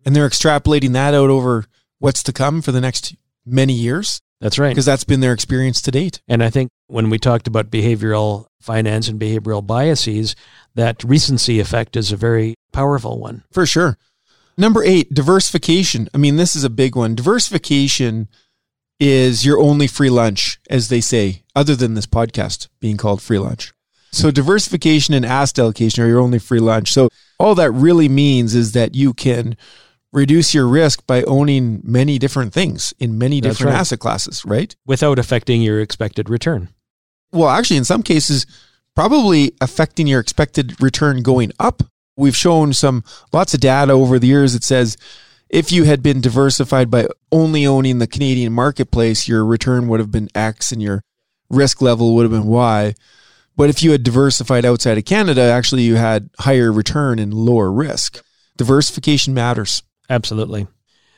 And 0.04 0.14
they're 0.14 0.28
extrapolating 0.28 0.92
that 0.92 1.14
out 1.14 1.30
over 1.30 1.64
what's 1.98 2.22
to 2.24 2.32
come 2.32 2.60
for 2.62 2.72
the 2.72 2.80
next 2.80 3.14
many 3.46 3.72
years 3.72 4.20
That's 4.40 4.58
right. 4.58 4.70
because 4.70 4.84
that's 4.84 5.04
been 5.04 5.20
their 5.20 5.32
experience 5.32 5.80
to 5.82 5.90
date. 5.90 6.20
And 6.28 6.42
I 6.42 6.50
think 6.50 6.70
when 6.92 7.10
we 7.10 7.18
talked 7.18 7.46
about 7.46 7.70
behavioral 7.70 8.46
finance 8.60 9.08
and 9.08 9.18
behavioral 9.18 9.66
biases, 9.66 10.36
that 10.74 11.02
recency 11.02 11.58
effect 11.58 11.96
is 11.96 12.12
a 12.12 12.16
very 12.16 12.54
powerful 12.72 13.18
one. 13.18 13.44
For 13.50 13.66
sure. 13.66 13.98
Number 14.58 14.84
eight, 14.84 15.12
diversification. 15.14 16.08
I 16.14 16.18
mean, 16.18 16.36
this 16.36 16.54
is 16.54 16.64
a 16.64 16.70
big 16.70 16.94
one. 16.94 17.14
Diversification 17.14 18.28
is 19.00 19.44
your 19.44 19.58
only 19.58 19.86
free 19.86 20.10
lunch, 20.10 20.60
as 20.68 20.88
they 20.88 21.00
say, 21.00 21.42
other 21.56 21.74
than 21.74 21.94
this 21.94 22.06
podcast 22.06 22.68
being 22.78 22.98
called 22.98 23.22
free 23.22 23.38
lunch. 23.38 23.72
So 24.12 24.30
diversification 24.30 25.14
and 25.14 25.24
asset 25.24 25.58
allocation 25.58 26.04
are 26.04 26.08
your 26.08 26.20
only 26.20 26.38
free 26.38 26.60
lunch. 26.60 26.92
So 26.92 27.08
all 27.38 27.54
that 27.54 27.70
really 27.70 28.10
means 28.10 28.54
is 28.54 28.72
that 28.72 28.94
you 28.94 29.14
can 29.14 29.56
reduce 30.12 30.52
your 30.52 30.68
risk 30.68 31.06
by 31.06 31.22
owning 31.22 31.80
many 31.82 32.18
different 32.18 32.52
things 32.52 32.92
in 32.98 33.16
many 33.16 33.40
That's 33.40 33.56
different 33.56 33.74
right. 33.74 33.80
asset 33.80 33.98
classes, 33.98 34.44
right? 34.44 34.76
without 34.86 35.18
affecting 35.18 35.62
your 35.62 35.80
expected 35.80 36.28
return. 36.28 36.68
Well, 37.32 37.48
actually, 37.48 37.78
in 37.78 37.84
some 37.84 38.02
cases, 38.02 38.46
probably 38.94 39.52
affecting 39.60 40.06
your 40.06 40.20
expected 40.20 40.80
return 40.80 41.22
going 41.22 41.52
up. 41.58 41.82
We've 42.16 42.36
shown 42.36 42.72
some 42.72 43.04
lots 43.32 43.54
of 43.54 43.60
data 43.60 43.92
over 43.92 44.18
the 44.18 44.26
years 44.26 44.52
that 44.52 44.64
says 44.64 44.96
if 45.48 45.70
you 45.70 45.84
had 45.84 46.02
been 46.02 46.20
diversified 46.20 46.90
by 46.90 47.06
only 47.30 47.66
owning 47.66 47.98
the 47.98 48.06
Canadian 48.06 48.52
marketplace, 48.52 49.28
your 49.28 49.44
return 49.44 49.88
would 49.88 50.00
have 50.00 50.10
been 50.10 50.28
X 50.34 50.72
and 50.72 50.82
your 50.82 51.02
risk 51.50 51.82
level 51.82 52.14
would 52.14 52.22
have 52.22 52.32
been 52.32 52.46
Y. 52.46 52.94
But 53.54 53.68
if 53.68 53.82
you 53.82 53.92
had 53.92 54.02
diversified 54.02 54.64
outside 54.64 54.96
of 54.96 55.04
Canada, 55.04 55.42
actually 55.42 55.82
you 55.82 55.96
had 55.96 56.30
higher 56.38 56.72
return 56.72 57.18
and 57.18 57.34
lower 57.34 57.70
risk. 57.70 58.22
Diversification 58.56 59.34
matters. 59.34 59.82
Absolutely. 60.08 60.66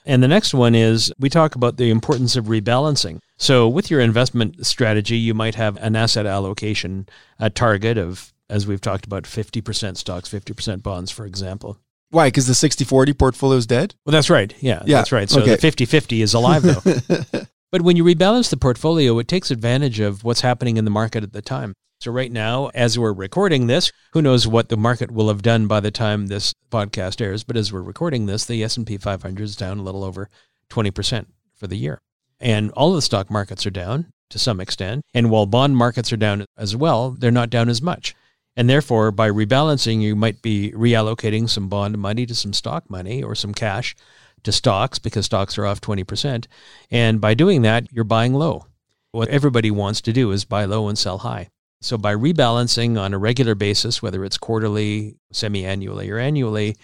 And 0.04 0.22
the 0.22 0.28
next 0.28 0.52
one 0.52 0.74
is 0.74 1.12
we 1.18 1.30
talk 1.30 1.54
about 1.54 1.76
the 1.76 1.90
importance 1.90 2.36
of 2.36 2.46
rebalancing. 2.46 3.20
So, 3.36 3.68
with 3.68 3.90
your 3.90 4.00
investment 4.00 4.66
strategy, 4.66 5.16
you 5.16 5.34
might 5.34 5.54
have 5.54 5.76
an 5.78 5.96
asset 5.96 6.26
allocation, 6.26 7.08
a 7.38 7.50
target 7.50 7.96
of, 7.96 8.32
as 8.50 8.66
we've 8.66 8.80
talked 8.80 9.06
about, 9.06 9.24
50% 9.24 9.96
stocks, 9.96 10.28
50% 10.28 10.82
bonds, 10.82 11.10
for 11.10 11.24
example. 11.24 11.78
Why? 12.10 12.28
Because 12.28 12.46
the 12.46 12.54
60 12.54 12.84
40 12.84 13.12
portfolio 13.14 13.56
is 13.56 13.66
dead? 13.66 13.94
Well, 14.04 14.12
that's 14.12 14.30
right. 14.30 14.54
Yeah, 14.60 14.82
Yeah, 14.86 14.98
that's 14.98 15.10
right. 15.10 15.28
So 15.28 15.40
okay. 15.40 15.52
the 15.52 15.58
50 15.58 15.84
50 15.84 16.22
is 16.22 16.34
alive, 16.34 16.62
though. 16.62 17.46
but 17.72 17.82
when 17.82 17.96
you 17.96 18.04
rebalance 18.04 18.50
the 18.50 18.56
portfolio, 18.56 19.18
it 19.18 19.26
takes 19.26 19.50
advantage 19.50 20.00
of 20.00 20.22
what's 20.22 20.42
happening 20.42 20.76
in 20.76 20.84
the 20.84 20.90
market 20.90 21.24
at 21.24 21.32
the 21.32 21.42
time. 21.42 21.74
So 22.04 22.10
right 22.10 22.30
now, 22.30 22.70
as 22.74 22.98
we're 22.98 23.14
recording 23.14 23.66
this, 23.66 23.90
who 24.12 24.20
knows 24.20 24.46
what 24.46 24.68
the 24.68 24.76
market 24.76 25.10
will 25.10 25.28
have 25.28 25.40
done 25.40 25.66
by 25.66 25.80
the 25.80 25.90
time 25.90 26.26
this 26.26 26.52
podcast 26.70 27.18
airs? 27.22 27.44
But 27.44 27.56
as 27.56 27.72
we're 27.72 27.80
recording 27.80 28.26
this, 28.26 28.44
the 28.44 28.62
S 28.62 28.76
and 28.76 28.86
P 28.86 28.98
500 28.98 29.42
is 29.42 29.56
down 29.56 29.78
a 29.78 29.82
little 29.82 30.04
over 30.04 30.28
20 30.68 30.90
percent 30.90 31.28
for 31.54 31.66
the 31.66 31.78
year, 31.78 32.02
and 32.38 32.70
all 32.72 32.90
of 32.90 32.96
the 32.96 33.00
stock 33.00 33.30
markets 33.30 33.64
are 33.64 33.70
down 33.70 34.12
to 34.28 34.38
some 34.38 34.60
extent. 34.60 35.00
And 35.14 35.30
while 35.30 35.46
bond 35.46 35.78
markets 35.78 36.12
are 36.12 36.18
down 36.18 36.44
as 36.58 36.76
well, 36.76 37.12
they're 37.12 37.30
not 37.30 37.48
down 37.48 37.70
as 37.70 37.80
much. 37.80 38.14
And 38.54 38.68
therefore, 38.68 39.10
by 39.10 39.30
rebalancing, 39.30 40.02
you 40.02 40.14
might 40.14 40.42
be 40.42 40.72
reallocating 40.72 41.48
some 41.48 41.70
bond 41.70 41.96
money 41.96 42.26
to 42.26 42.34
some 42.34 42.52
stock 42.52 42.90
money 42.90 43.22
or 43.22 43.34
some 43.34 43.54
cash 43.54 43.96
to 44.42 44.52
stocks 44.52 44.98
because 44.98 45.24
stocks 45.24 45.56
are 45.56 45.64
off 45.64 45.80
20%. 45.80 46.48
And 46.90 47.18
by 47.22 47.32
doing 47.32 47.62
that, 47.62 47.90
you're 47.90 48.04
buying 48.04 48.34
low. 48.34 48.66
What 49.12 49.30
everybody 49.30 49.70
wants 49.70 50.02
to 50.02 50.12
do 50.12 50.32
is 50.32 50.44
buy 50.44 50.66
low 50.66 50.86
and 50.88 50.98
sell 50.98 51.16
high. 51.16 51.48
So 51.80 51.98
by 51.98 52.14
rebalancing 52.14 52.98
on 52.98 53.12
a 53.12 53.18
regular 53.18 53.54
basis, 53.54 54.02
whether 54.02 54.24
it's 54.24 54.38
quarterly, 54.38 55.16
semi 55.32 55.64
annually, 55.64 56.10
or 56.10 56.18
annually, 56.18 56.76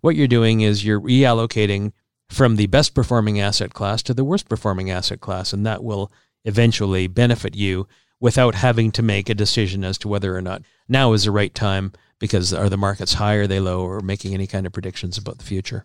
what 0.00 0.16
you're 0.16 0.26
doing 0.26 0.62
is 0.62 0.84
you're 0.84 1.00
reallocating 1.00 1.92
from 2.28 2.56
the 2.56 2.66
best 2.66 2.94
performing 2.94 3.40
asset 3.40 3.72
class 3.72 4.02
to 4.02 4.14
the 4.14 4.24
worst 4.24 4.48
performing 4.48 4.90
asset 4.90 5.20
class. 5.20 5.52
And 5.52 5.64
that 5.64 5.82
will 5.82 6.12
eventually 6.44 7.06
benefit 7.06 7.54
you 7.54 7.86
without 8.20 8.56
having 8.56 8.90
to 8.92 9.02
make 9.02 9.28
a 9.28 9.34
decision 9.34 9.84
as 9.84 9.98
to 9.98 10.08
whether 10.08 10.36
or 10.36 10.42
not 10.42 10.62
now 10.88 11.12
is 11.12 11.24
the 11.24 11.30
right 11.30 11.54
time 11.54 11.92
because 12.18 12.52
are 12.52 12.68
the 12.68 12.76
markets 12.76 13.14
high, 13.14 13.34
are 13.34 13.46
they 13.46 13.60
low, 13.60 13.82
or 13.82 14.00
making 14.00 14.34
any 14.34 14.46
kind 14.46 14.66
of 14.66 14.72
predictions 14.72 15.16
about 15.16 15.38
the 15.38 15.44
future. 15.44 15.84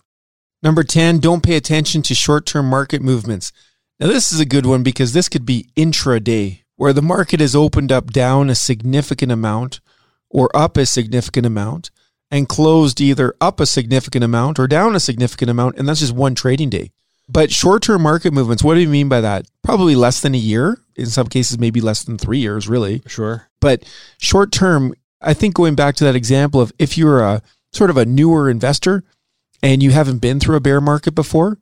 Number 0.63 0.83
10, 0.83 1.19
don't 1.19 1.43
pay 1.43 1.55
attention 1.55 2.01
to 2.03 2.15
short 2.15 2.45
term 2.45 2.69
market 2.69 3.01
movements. 3.01 3.51
Now, 3.99 4.07
this 4.07 4.31
is 4.31 4.39
a 4.39 4.45
good 4.45 4.65
one 4.65 4.81
because 4.81 5.13
this 5.13 5.29
could 5.29 5.45
be 5.45 5.69
intraday, 5.75 6.62
where 6.75 6.93
the 6.93 7.01
market 7.01 7.39
has 7.39 7.55
opened 7.55 7.91
up 7.91 8.11
down 8.11 8.49
a 8.49 8.55
significant 8.55 9.31
amount 9.31 9.79
or 10.29 10.49
up 10.55 10.77
a 10.77 10.85
significant 10.85 11.45
amount. 11.45 11.91
and 12.31 12.49
closed 12.49 12.99
either 12.99 13.35
up 13.39 13.59
a 13.59 13.65
significant 13.67 14.23
amount 14.23 14.57
or 14.57 14.67
down 14.67 14.95
a 14.95 14.99
significant 14.99 15.51
amount, 15.51 15.77
and 15.77 15.87
that's 15.87 15.99
just 15.99 16.15
one 16.15 16.33
trading 16.33 16.67
day. 16.67 16.89
But 17.29 17.51
short 17.51 17.83
term 17.83 18.01
market 18.01 18.33
movements, 18.33 18.63
what 18.63 18.73
do 18.73 18.79
you 18.81 18.89
mean 18.89 19.07
by 19.07 19.21
that? 19.21 19.45
Probably 19.61 19.95
less 19.95 20.19
than 20.19 20.33
a 20.33 20.39
year. 20.39 20.79
In 20.95 21.05
some 21.05 21.27
cases, 21.27 21.59
maybe 21.59 21.79
less 21.79 22.03
than 22.03 22.17
three 22.17 22.39
years, 22.39 22.67
really. 22.67 23.03
Sure. 23.05 23.47
But 23.61 23.83
short 24.17 24.51
term, 24.51 24.95
I 25.21 25.35
think 25.35 25.53
going 25.53 25.75
back 25.75 25.95
to 25.97 26.03
that 26.05 26.15
example 26.15 26.59
of 26.59 26.73
if 26.79 26.97
you're 26.97 27.21
a 27.21 27.43
sort 27.71 27.91
of 27.91 27.97
a 27.97 28.05
newer 28.05 28.49
investor 28.49 29.03
and 29.61 29.83
you 29.83 29.91
haven't 29.91 30.17
been 30.17 30.39
through 30.39 30.55
a 30.55 30.59
bear 30.59 30.81
market 30.81 31.13
before, 31.13 31.59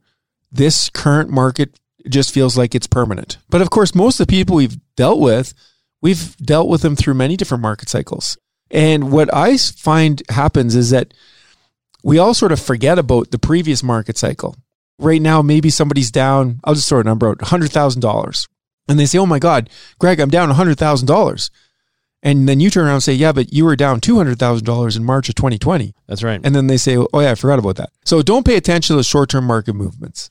this 0.50 0.88
current 0.88 1.28
market 1.28 1.78
just 2.08 2.32
feels 2.32 2.56
like 2.56 2.74
it's 2.74 2.86
permanent. 2.86 3.38
But 3.48 3.62
of 3.62 3.70
course, 3.70 3.94
most 3.94 4.20
of 4.20 4.26
the 4.26 4.30
people 4.30 4.56
we've 4.56 4.78
dealt 4.96 5.20
with, 5.20 5.54
we've 6.00 6.36
dealt 6.38 6.68
with 6.68 6.82
them 6.82 6.96
through 6.96 7.14
many 7.14 7.36
different 7.36 7.62
market 7.62 7.88
cycles. 7.88 8.36
And 8.70 9.12
what 9.12 9.32
I 9.34 9.56
find 9.56 10.22
happens 10.30 10.74
is 10.74 10.90
that 10.90 11.12
we 12.02 12.18
all 12.18 12.34
sort 12.34 12.52
of 12.52 12.60
forget 12.60 12.98
about 12.98 13.30
the 13.30 13.38
previous 13.38 13.82
market 13.82 14.18
cycle. 14.18 14.56
Right 14.98 15.22
now, 15.22 15.42
maybe 15.42 15.70
somebody's 15.70 16.10
down, 16.10 16.60
I'll 16.64 16.74
just 16.74 16.88
throw 16.88 17.00
a 17.00 17.04
number 17.04 17.28
out, 17.28 17.38
$100,000. 17.38 18.48
And 18.88 18.98
they 18.98 19.06
say, 19.06 19.18
oh 19.18 19.26
my 19.26 19.38
God, 19.38 19.70
Greg, 19.98 20.20
I'm 20.20 20.30
down 20.30 20.50
$100,000. 20.50 21.50
And 22.24 22.48
then 22.48 22.60
you 22.60 22.70
turn 22.70 22.86
around 22.86 22.94
and 22.94 23.02
say, 23.02 23.14
yeah, 23.14 23.32
but 23.32 23.52
you 23.52 23.64
were 23.64 23.74
down 23.74 24.00
$200,000 24.00 24.96
in 24.96 25.04
March 25.04 25.28
of 25.28 25.34
2020. 25.34 25.94
That's 26.06 26.22
right. 26.22 26.40
And 26.42 26.54
then 26.54 26.68
they 26.68 26.76
say, 26.76 26.96
oh 26.96 27.20
yeah, 27.20 27.32
I 27.32 27.34
forgot 27.34 27.58
about 27.58 27.76
that. 27.76 27.90
So 28.04 28.22
don't 28.22 28.46
pay 28.46 28.56
attention 28.56 28.94
to 28.94 28.98
the 28.98 29.04
short 29.04 29.30
term 29.30 29.44
market 29.44 29.74
movements. 29.74 30.30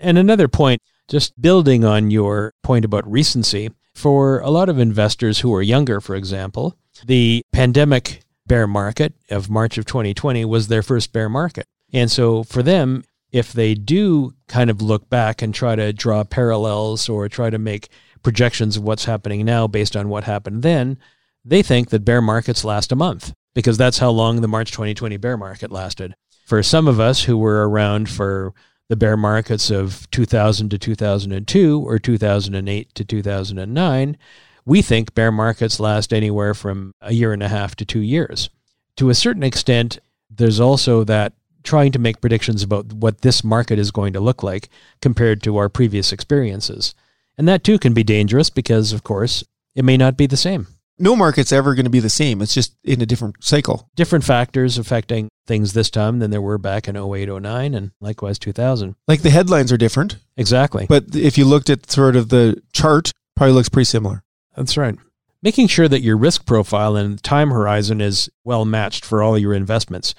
And 0.00 0.18
another 0.18 0.48
point, 0.48 0.82
just 1.08 1.40
building 1.40 1.84
on 1.84 2.10
your 2.10 2.52
point 2.62 2.84
about 2.84 3.10
recency, 3.10 3.70
for 3.94 4.40
a 4.40 4.50
lot 4.50 4.68
of 4.68 4.78
investors 4.78 5.40
who 5.40 5.54
are 5.54 5.62
younger, 5.62 6.00
for 6.00 6.14
example, 6.14 6.76
the 7.06 7.42
pandemic 7.52 8.20
bear 8.46 8.66
market 8.66 9.14
of 9.30 9.50
March 9.50 9.78
of 9.78 9.86
2020 9.86 10.44
was 10.44 10.68
their 10.68 10.82
first 10.82 11.12
bear 11.12 11.28
market. 11.28 11.64
And 11.92 12.10
so 12.10 12.42
for 12.44 12.62
them, 12.62 13.04
if 13.32 13.52
they 13.52 13.74
do 13.74 14.34
kind 14.48 14.70
of 14.70 14.82
look 14.82 15.08
back 15.08 15.42
and 15.42 15.54
try 15.54 15.76
to 15.76 15.92
draw 15.92 16.24
parallels 16.24 17.08
or 17.08 17.28
try 17.28 17.50
to 17.50 17.58
make 17.58 17.88
projections 18.22 18.76
of 18.76 18.82
what's 18.82 19.04
happening 19.04 19.44
now 19.44 19.66
based 19.66 19.96
on 19.96 20.08
what 20.08 20.24
happened 20.24 20.62
then, 20.62 20.98
they 21.44 21.62
think 21.62 21.90
that 21.90 22.04
bear 22.04 22.20
markets 22.20 22.64
last 22.64 22.92
a 22.92 22.96
month 22.96 23.32
because 23.54 23.78
that's 23.78 23.98
how 23.98 24.10
long 24.10 24.40
the 24.40 24.48
March 24.48 24.70
2020 24.72 25.16
bear 25.16 25.36
market 25.36 25.70
lasted. 25.70 26.14
For 26.44 26.62
some 26.62 26.86
of 26.86 27.00
us 27.00 27.24
who 27.24 27.38
were 27.38 27.68
around 27.68 28.08
for 28.08 28.52
the 28.88 28.96
bear 28.96 29.16
markets 29.16 29.70
of 29.70 30.08
2000 30.10 30.70
to 30.70 30.78
2002 30.78 31.80
or 31.80 31.98
2008 31.98 32.94
to 32.94 33.04
2009, 33.04 34.16
we 34.64 34.82
think 34.82 35.14
bear 35.14 35.32
markets 35.32 35.80
last 35.80 36.12
anywhere 36.12 36.54
from 36.54 36.92
a 37.00 37.12
year 37.12 37.32
and 37.32 37.42
a 37.42 37.48
half 37.48 37.76
to 37.76 37.84
two 37.84 38.00
years. 38.00 38.50
To 38.96 39.10
a 39.10 39.14
certain 39.14 39.42
extent, 39.42 39.98
there's 40.30 40.60
also 40.60 41.04
that 41.04 41.34
trying 41.62 41.92
to 41.92 41.98
make 41.98 42.20
predictions 42.20 42.62
about 42.62 42.92
what 42.92 43.22
this 43.22 43.42
market 43.42 43.78
is 43.78 43.90
going 43.90 44.12
to 44.12 44.20
look 44.20 44.42
like 44.42 44.68
compared 45.02 45.42
to 45.42 45.56
our 45.56 45.68
previous 45.68 46.12
experiences. 46.12 46.94
And 47.36 47.46
that 47.48 47.64
too 47.64 47.78
can 47.78 47.92
be 47.92 48.04
dangerous 48.04 48.50
because, 48.50 48.92
of 48.92 49.02
course, 49.02 49.44
it 49.74 49.84
may 49.84 49.96
not 49.96 50.16
be 50.16 50.26
the 50.26 50.36
same. 50.36 50.68
No 50.98 51.14
market's 51.14 51.52
ever 51.52 51.74
going 51.74 51.84
to 51.84 51.90
be 51.90 52.00
the 52.00 52.08
same. 52.08 52.40
It's 52.40 52.54
just 52.54 52.74
in 52.82 53.02
a 53.02 53.06
different 53.06 53.44
cycle. 53.44 53.90
Different 53.96 54.24
factors 54.24 54.78
affecting 54.78 55.28
things 55.46 55.74
this 55.74 55.90
time 55.90 56.18
than 56.20 56.30
there 56.30 56.40
were 56.40 56.58
back 56.58 56.88
in 56.88 56.96
08, 56.96 57.28
09, 57.28 57.74
and 57.74 57.92
likewise 58.00 58.38
2000. 58.38 58.96
Like 59.06 59.22
the 59.22 59.30
headlines 59.30 59.70
are 59.72 59.76
different. 59.76 60.16
Exactly. 60.36 60.86
But 60.88 61.14
if 61.14 61.36
you 61.36 61.44
looked 61.44 61.68
at 61.68 61.90
sort 61.90 62.16
of 62.16 62.30
the 62.30 62.62
chart, 62.72 63.12
probably 63.34 63.52
looks 63.52 63.68
pretty 63.68 63.84
similar. 63.84 64.22
That's 64.56 64.76
right. 64.76 64.96
Making 65.42 65.68
sure 65.68 65.86
that 65.86 66.00
your 66.00 66.16
risk 66.16 66.46
profile 66.46 66.96
and 66.96 67.22
time 67.22 67.50
horizon 67.50 68.00
is 68.00 68.30
well 68.42 68.64
matched 68.64 69.04
for 69.04 69.22
all 69.22 69.38
your 69.38 69.52
investments. 69.52 70.14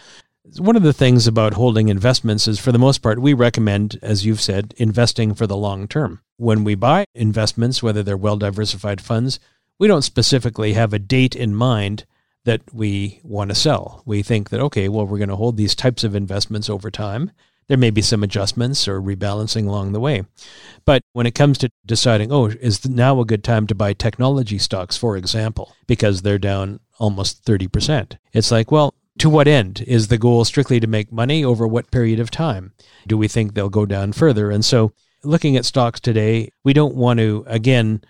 One 0.58 0.78
of 0.78 0.84
the 0.84 0.94
things 0.94 1.28
about 1.28 1.56
holding 1.56 1.90
investments 1.90 2.48
is, 2.48 2.60
for 2.60 2.72
the 2.72 2.80
most 2.80 3.00
part, 3.00 3.20
we 3.20 3.34
recommend, 3.34 4.00
as 4.02 4.26
you've 4.26 4.40
said, 4.40 4.74
investing 4.78 5.34
for 5.34 5.46
the 5.46 5.58
long 5.58 5.88
term. 5.88 6.22
When 6.38 6.64
we 6.64 6.76
buy 6.76 7.06
investments, 7.14 7.84
whether 7.84 8.02
they're 8.02 8.16
well 8.16 8.38
diversified 8.38 9.02
funds, 9.02 9.40
we 9.80 9.88
don't 9.88 10.02
specifically 10.02 10.74
have 10.74 10.94
a 10.94 11.00
date 11.00 11.36
in 11.36 11.56
mind 11.56 12.06
that 12.46 12.62
we 12.74 13.20
want 13.24 13.50
to 13.50 13.56
sell. 13.56 14.04
We 14.06 14.24
think 14.24 14.50
that, 14.50 14.62
okay, 14.62 14.88
well, 14.88 15.06
we're 15.06 15.18
going 15.18 15.30
to 15.30 15.36
hold 15.36 15.58
these 15.58 15.76
types 15.76 16.04
of 16.04 16.16
investments 16.16 16.70
over 16.70 16.90
time 16.90 17.32
there 17.68 17.78
may 17.78 17.90
be 17.90 18.02
some 18.02 18.24
adjustments 18.24 18.88
or 18.88 19.02
rebalancing 19.02 19.68
along 19.68 19.92
the 19.92 20.00
way. 20.00 20.24
But 20.86 21.02
when 21.14 21.28
it 21.28 21.36
comes 21.36 21.58
to 21.60 21.72
deciding, 21.86 22.32
oh, 22.32 22.48
is 22.48 22.88
now 22.88 23.20
a 23.20 23.26
good 23.26 23.44
time 23.44 23.68
to 23.68 23.76
buy 23.76 23.94
technology 23.94 24.58
stocks, 24.58 24.98
for 24.98 25.18
example, 25.18 25.74
because 25.86 26.22
they're 26.22 26.40
down 26.40 26.80
almost 26.98 27.46
30%? 27.46 28.18
It's 28.34 28.52
like, 28.52 28.72
well, 28.72 28.94
to 29.20 29.30
what 29.30 29.48
end? 29.48 29.84
Is 29.86 30.08
the 30.08 30.18
goal 30.18 30.46
strictly 30.46 30.80
to 30.80 30.88
make 30.88 31.12
money 31.12 31.44
over 31.44 31.68
what 31.68 31.92
period 31.92 32.20
of 32.20 32.32
time? 32.32 32.74
Do 33.08 33.18
we 33.18 33.28
think 33.28 33.54
they'll 33.54 33.70
go 33.70 33.86
down 33.86 34.14
further? 34.14 34.52
And 34.52 34.64
so, 34.64 34.94
looking 35.24 35.58
at 35.58 35.66
stocks 35.66 36.00
today, 36.00 36.52
we 36.64 36.72
don't 36.72 36.96
want 36.96 37.20
to, 37.20 37.44
again, 37.48 38.02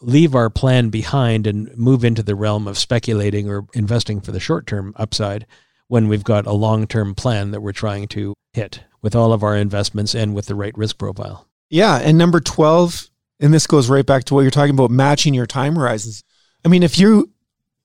leave 0.00 0.34
our 0.34 0.50
plan 0.50 0.88
behind 0.88 1.46
and 1.46 1.76
move 1.76 2.04
into 2.04 2.22
the 2.22 2.34
realm 2.34 2.66
of 2.66 2.78
speculating 2.78 3.48
or 3.48 3.66
investing 3.74 4.20
for 4.20 4.32
the 4.32 4.40
short 4.40 4.66
term 4.66 4.92
upside 4.96 5.46
when 5.88 6.08
we've 6.08 6.24
got 6.24 6.46
a 6.46 6.52
long 6.52 6.86
term 6.86 7.14
plan 7.14 7.50
that 7.50 7.60
we're 7.60 7.72
trying 7.72 8.08
to 8.08 8.34
hit 8.52 8.80
with 9.02 9.14
all 9.14 9.32
of 9.32 9.42
our 9.42 9.56
investments 9.56 10.14
and 10.14 10.34
with 10.34 10.46
the 10.46 10.54
right 10.54 10.76
risk 10.76 10.98
profile. 10.98 11.48
Yeah. 11.68 11.96
And 11.96 12.18
number 12.18 12.40
12, 12.40 13.08
and 13.40 13.54
this 13.54 13.66
goes 13.66 13.88
right 13.88 14.04
back 14.04 14.24
to 14.24 14.34
what 14.34 14.42
you're 14.42 14.50
talking 14.50 14.74
about 14.74 14.90
matching 14.90 15.34
your 15.34 15.46
time 15.46 15.76
horizons. 15.76 16.22
I 16.64 16.68
mean, 16.68 16.82
if 16.82 16.98
you 16.98 17.32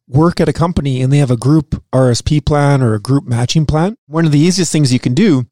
work 0.07 0.39
at 0.39 0.49
a 0.49 0.53
company 0.53 1.01
and 1.01 1.11
they 1.11 1.17
have 1.17 1.31
a 1.31 1.37
group 1.37 1.83
RSP 1.91 2.45
plan 2.45 2.81
or 2.81 2.93
a 2.93 2.99
group 2.99 3.25
matching 3.25 3.65
plan, 3.65 3.97
one 4.07 4.25
of 4.25 4.31
the 4.31 4.39
easiest 4.39 4.71
things 4.71 4.93
you 4.93 4.99
can 4.99 5.13
do 5.13 5.45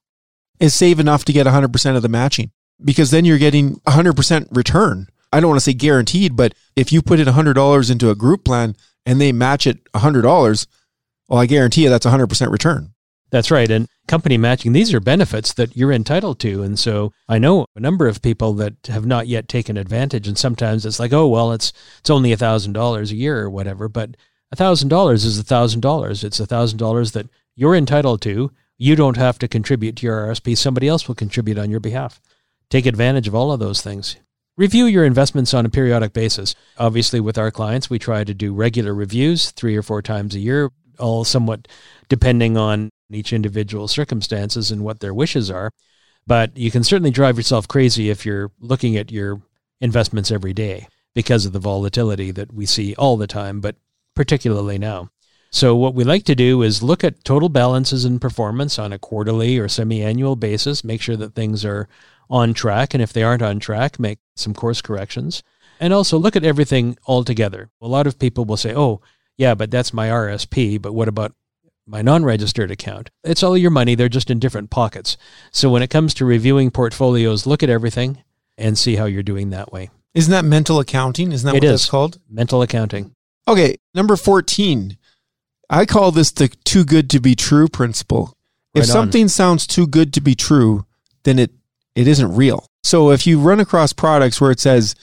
is 0.59 0.73
save 0.73 0.99
enough 0.99 1.25
to 1.25 1.33
get 1.33 1.47
100% 1.47 1.95
of 1.95 2.01
the 2.01 2.09
matching 2.09 2.51
because 2.83 3.11
then 3.11 3.25
you're 3.25 3.37
getting 3.37 3.77
100% 3.81 4.47
return. 4.55 5.07
I 5.33 5.39
don't 5.39 5.49
want 5.49 5.59
to 5.59 5.63
say 5.63 5.73
guaranteed, 5.73 6.35
but 6.35 6.53
if 6.75 6.93
you 6.93 7.01
put 7.01 7.19
in 7.19 7.27
$100 7.27 7.91
into 7.91 8.09
a 8.11 8.15
group 8.15 8.45
plan 8.45 8.75
and 9.05 9.19
they 9.19 9.31
match 9.31 9.65
it 9.65 9.83
$100, 9.93 10.67
well, 11.27 11.39
I 11.39 11.47
guarantee 11.47 11.83
you 11.83 11.89
that's 11.89 12.05
100% 12.05 12.51
return. 12.51 12.93
That's 13.31 13.49
right. 13.49 13.69
And 13.71 13.87
company 14.07 14.37
matching, 14.37 14.73
these 14.73 14.93
are 14.93 14.99
benefits 14.99 15.51
that 15.53 15.75
you're 15.75 15.91
entitled 15.91 16.39
to. 16.41 16.61
And 16.61 16.77
so 16.77 17.13
I 17.27 17.39
know 17.39 17.65
a 17.75 17.79
number 17.79 18.07
of 18.07 18.21
people 18.21 18.53
that 18.53 18.75
have 18.85 19.07
not 19.07 19.27
yet 19.27 19.47
taken 19.47 19.75
advantage. 19.75 20.27
And 20.27 20.37
sometimes 20.37 20.85
it's 20.85 20.99
like, 20.99 21.11
oh, 21.13 21.27
well, 21.27 21.51
it's, 21.51 21.73
it's 21.97 22.11
only 22.11 22.31
a 22.31 22.37
thousand 22.37 22.73
dollars 22.73 23.11
a 23.11 23.15
year 23.15 23.39
or 23.39 23.49
whatever. 23.49 23.89
But 23.89 24.15
a 24.51 24.55
thousand 24.55 24.89
dollars 24.89 25.25
is 25.25 25.39
a 25.39 25.43
thousand 25.43 25.81
dollars. 25.81 26.23
It's 26.23 26.39
a 26.39 26.45
thousand 26.45 26.77
dollars 26.77 27.13
that 27.13 27.27
you're 27.55 27.75
entitled 27.75 28.21
to. 28.21 28.51
You 28.77 28.95
don't 28.95 29.17
have 29.17 29.39
to 29.39 29.47
contribute 29.47 29.95
to 29.95 30.05
your 30.05 30.27
RSP. 30.27 30.55
Somebody 30.55 30.87
else 30.87 31.07
will 31.07 31.15
contribute 31.15 31.57
on 31.57 31.71
your 31.71 31.79
behalf. 31.79 32.21
Take 32.69 32.85
advantage 32.85 33.27
of 33.27 33.33
all 33.33 33.51
of 33.51 33.59
those 33.59 33.81
things. 33.81 34.17
Review 34.55 34.85
your 34.85 35.03
investments 35.03 35.53
on 35.53 35.65
a 35.65 35.69
periodic 35.69 36.13
basis. 36.13 36.53
Obviously, 36.77 37.19
with 37.19 37.39
our 37.39 37.49
clients, 37.49 37.89
we 37.89 37.97
try 37.97 38.23
to 38.23 38.33
do 38.35 38.53
regular 38.53 38.93
reviews 38.93 39.49
three 39.49 39.75
or 39.75 39.81
four 39.81 40.01
times 40.01 40.35
a 40.35 40.39
year 40.39 40.69
all 40.99 41.23
somewhat 41.23 41.67
depending 42.07 42.55
on 42.55 42.89
each 43.11 43.33
individual 43.33 43.87
circumstances 43.87 44.71
and 44.71 44.83
what 44.83 44.99
their 44.99 45.13
wishes 45.13 45.49
are. 45.49 45.71
But 46.25 46.55
you 46.55 46.71
can 46.71 46.83
certainly 46.83 47.11
drive 47.11 47.37
yourself 47.37 47.67
crazy 47.67 48.09
if 48.09 48.25
you're 48.25 48.51
looking 48.59 48.95
at 48.95 49.11
your 49.11 49.41
investments 49.81 50.31
every 50.31 50.53
day 50.53 50.87
because 51.13 51.45
of 51.45 51.53
the 51.53 51.59
volatility 51.59 52.31
that 52.31 52.53
we 52.53 52.65
see 52.65 52.95
all 52.95 53.17
the 53.17 53.27
time, 53.27 53.59
but 53.59 53.75
particularly 54.15 54.77
now. 54.77 55.09
So, 55.51 55.75
what 55.75 55.93
we 55.93 56.03
like 56.03 56.23
to 56.25 56.35
do 56.35 56.63
is 56.63 56.81
look 56.81 57.03
at 57.03 57.23
total 57.23 57.49
balances 57.49 58.05
and 58.05 58.19
performance 58.19 58.79
on 58.79 58.91
a 58.91 58.97
quarterly 58.97 59.59
or 59.59 59.67
semi 59.67 60.01
annual 60.01 60.35
basis, 60.35 60.83
make 60.83 61.01
sure 61.01 61.17
that 61.17 61.35
things 61.35 61.63
are 61.63 61.87
on 62.29 62.53
track. 62.53 62.93
And 62.93 63.01
if 63.01 63.13
they 63.13 63.23
aren't 63.23 63.41
on 63.41 63.59
track, 63.59 63.99
make 63.99 64.19
some 64.35 64.53
course 64.53 64.81
corrections. 64.81 65.43
And 65.79 65.93
also 65.93 66.17
look 66.17 66.35
at 66.35 66.45
everything 66.45 66.97
all 67.05 67.23
together. 67.23 67.69
A 67.81 67.87
lot 67.87 68.07
of 68.07 68.19
people 68.19 68.45
will 68.45 68.57
say, 68.57 68.73
oh, 68.75 69.01
yeah, 69.37 69.55
but 69.55 69.71
that's 69.71 69.93
my 69.93 70.07
RSP. 70.07 70.81
But 70.81 70.93
what 70.93 71.07
about 71.07 71.33
my 71.85 72.01
non 72.01 72.23
registered 72.23 72.71
account? 72.71 73.09
It's 73.23 73.43
all 73.43 73.57
your 73.57 73.71
money. 73.71 73.95
They're 73.95 74.09
just 74.09 74.29
in 74.29 74.39
different 74.39 74.69
pockets. 74.69 75.17
So 75.51 75.69
when 75.69 75.83
it 75.83 75.89
comes 75.89 76.13
to 76.15 76.25
reviewing 76.25 76.71
portfolios, 76.71 77.45
look 77.45 77.63
at 77.63 77.69
everything 77.69 78.23
and 78.57 78.77
see 78.77 78.95
how 78.95 79.05
you're 79.05 79.23
doing 79.23 79.49
that 79.49 79.71
way. 79.71 79.89
Isn't 80.13 80.31
that 80.31 80.45
mental 80.45 80.79
accounting? 80.79 81.31
Isn't 81.31 81.47
that 81.47 81.55
it 81.55 81.63
what 81.63 81.73
is. 81.73 81.81
that's 81.81 81.89
called? 81.89 82.19
Mental 82.29 82.61
accounting. 82.61 83.15
Okay, 83.47 83.77
number 83.93 84.15
14. 84.15 84.97
I 85.69 85.85
call 85.85 86.11
this 86.11 86.31
the 86.31 86.49
too 86.49 86.85
good 86.85 87.09
to 87.09 87.19
be 87.19 87.35
true 87.35 87.67
principle. 87.67 88.37
If 88.73 88.81
Right 88.81 88.89
on. 88.89 88.93
something 88.93 89.27
sounds 89.27 89.67
too 89.67 89.87
good 89.87 90.13
to 90.13 90.21
be 90.21 90.35
true, 90.35 90.85
then 91.23 91.39
it, 91.39 91.51
it 91.95 92.07
isn't 92.07 92.35
real. 92.35 92.65
So 92.83 93.11
if 93.11 93.25
you 93.27 93.39
run 93.39 93.59
across 93.59 93.93
products 93.93 94.39
where 94.41 94.51
it 94.51 94.59
says 94.59 94.95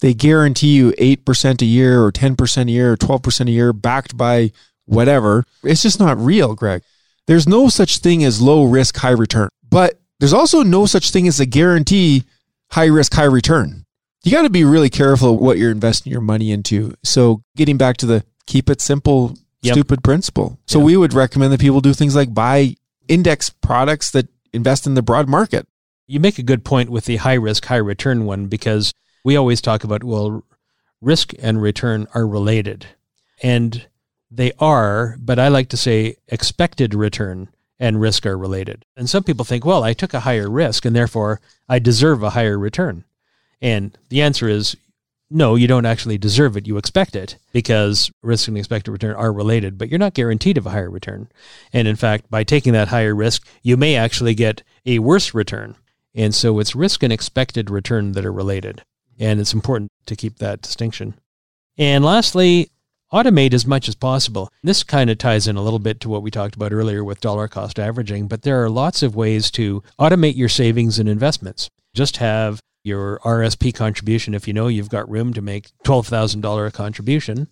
they 0.00 0.14
guarantee 0.14 0.74
you 0.74 0.92
8% 0.92 1.62
a 1.62 1.64
year 1.64 2.02
or 2.02 2.12
10% 2.12 2.68
a 2.68 2.70
year 2.70 2.92
or 2.92 2.96
12% 2.96 3.48
a 3.48 3.50
year 3.50 3.72
backed 3.72 4.16
by 4.16 4.52
whatever, 4.86 5.44
it's 5.62 5.82
just 5.82 5.98
not 5.98 6.18
real, 6.18 6.54
Greg. 6.54 6.82
There's 7.26 7.48
no 7.48 7.68
such 7.68 7.98
thing 7.98 8.22
as 8.24 8.40
low 8.42 8.64
risk, 8.64 8.96
high 8.98 9.10
return. 9.10 9.48
But 9.68 9.98
there's 10.20 10.32
also 10.34 10.62
no 10.62 10.86
such 10.86 11.10
thing 11.10 11.26
as 11.26 11.40
a 11.40 11.46
guarantee 11.46 12.24
high 12.70 12.86
risk, 12.86 13.14
high 13.14 13.24
return. 13.24 13.84
You 14.22 14.30
got 14.32 14.42
to 14.42 14.50
be 14.50 14.64
really 14.64 14.90
careful 14.90 15.36
what 15.38 15.58
you're 15.58 15.70
investing 15.70 16.12
your 16.12 16.20
money 16.20 16.50
into. 16.50 16.94
So 17.02 17.42
getting 17.56 17.76
back 17.76 17.96
to 17.98 18.06
the 18.06 18.24
keep 18.46 18.68
it 18.70 18.80
simple 18.80 19.36
Yep. 19.62 19.72
stupid 19.76 20.04
principle. 20.04 20.58
So 20.66 20.78
Yeah. 20.78 20.84
we 20.84 20.96
would 20.98 21.14
recommend 21.14 21.50
that 21.54 21.60
people 21.60 21.80
do 21.80 21.94
things 21.94 22.14
like 22.14 22.34
buy 22.34 22.76
index 23.08 23.48
products 23.48 24.10
that 24.10 24.28
invest 24.52 24.86
in 24.86 24.92
the 24.92 25.00
broad 25.00 25.26
market. 25.26 25.66
You 26.06 26.20
make 26.20 26.38
a 26.38 26.42
good 26.42 26.64
point 26.64 26.90
with 26.90 27.06
the 27.06 27.16
high 27.16 27.34
risk, 27.34 27.64
high 27.66 27.76
return 27.76 28.24
one 28.26 28.46
because 28.46 28.92
we 29.24 29.36
always 29.36 29.60
talk 29.60 29.84
about, 29.84 30.04
well, 30.04 30.44
risk 31.00 31.32
and 31.40 31.60
return 31.60 32.06
are 32.14 32.26
related. 32.26 32.86
And 33.42 33.86
they 34.30 34.52
are, 34.58 35.16
but 35.18 35.38
I 35.38 35.48
like 35.48 35.68
to 35.70 35.76
say 35.76 36.16
expected 36.28 36.94
return 36.94 37.48
and 37.78 38.00
risk 38.00 38.26
are 38.26 38.38
related. 38.38 38.84
And 38.96 39.08
some 39.08 39.22
people 39.22 39.44
think, 39.44 39.64
well, 39.64 39.82
I 39.82 39.92
took 39.92 40.14
a 40.14 40.20
higher 40.20 40.50
risk 40.50 40.84
and 40.84 40.94
therefore 40.94 41.40
I 41.68 41.78
deserve 41.78 42.22
a 42.22 42.30
higher 42.30 42.58
return. 42.58 43.04
And 43.60 43.96
the 44.08 44.22
answer 44.22 44.48
is 44.48 44.76
no, 45.30 45.54
you 45.54 45.66
don't 45.66 45.86
actually 45.86 46.18
deserve 46.18 46.56
it. 46.56 46.66
You 46.66 46.76
expect 46.76 47.16
it 47.16 47.38
because 47.52 48.10
risk 48.22 48.46
and 48.46 48.56
expected 48.56 48.92
return 48.92 49.16
are 49.16 49.32
related, 49.32 49.78
but 49.78 49.88
you're 49.88 49.98
not 49.98 50.14
guaranteed 50.14 50.58
of 50.58 50.66
a 50.66 50.70
higher 50.70 50.90
return. 50.90 51.28
And 51.72 51.88
in 51.88 51.96
fact, 51.96 52.30
by 52.30 52.44
taking 52.44 52.72
that 52.74 52.88
higher 52.88 53.14
risk, 53.14 53.46
you 53.62 53.76
may 53.76 53.96
actually 53.96 54.34
get 54.34 54.62
a 54.86 54.98
worse 54.98 55.34
return. 55.34 55.76
And 56.14 56.34
so 56.34 56.58
it's 56.58 56.76
risk 56.76 57.02
and 57.02 57.12
expected 57.12 57.70
return 57.70 58.12
that 58.12 58.24
are 58.24 58.32
related. 58.32 58.82
And 59.18 59.40
it's 59.40 59.54
important 59.54 59.90
to 60.06 60.16
keep 60.16 60.38
that 60.38 60.62
distinction. 60.62 61.14
And 61.76 62.04
lastly, 62.04 62.70
automate 63.12 63.52
as 63.52 63.66
much 63.66 63.88
as 63.88 63.94
possible. 63.94 64.50
This 64.62 64.82
kind 64.82 65.10
of 65.10 65.18
ties 65.18 65.46
in 65.46 65.56
a 65.56 65.62
little 65.62 65.78
bit 65.78 66.00
to 66.00 66.08
what 66.08 66.22
we 66.22 66.30
talked 66.30 66.56
about 66.56 66.72
earlier 66.72 67.04
with 67.04 67.20
dollar 67.20 67.48
cost 67.48 67.78
averaging, 67.78 68.28
but 68.28 68.42
there 68.42 68.62
are 68.62 68.70
lots 68.70 69.02
of 69.02 69.16
ways 69.16 69.50
to 69.52 69.82
automate 69.98 70.36
your 70.36 70.48
savings 70.48 70.98
and 70.98 71.08
investments. 71.08 71.70
Just 71.94 72.16
have 72.18 72.60
your 72.82 73.18
RSP 73.20 73.74
contribution. 73.74 74.34
If 74.34 74.46
you 74.46 74.54
know 74.54 74.68
you've 74.68 74.90
got 74.90 75.08
room 75.08 75.32
to 75.34 75.42
make 75.42 75.70
$12,000 75.84 76.72
contribution, 76.72 77.48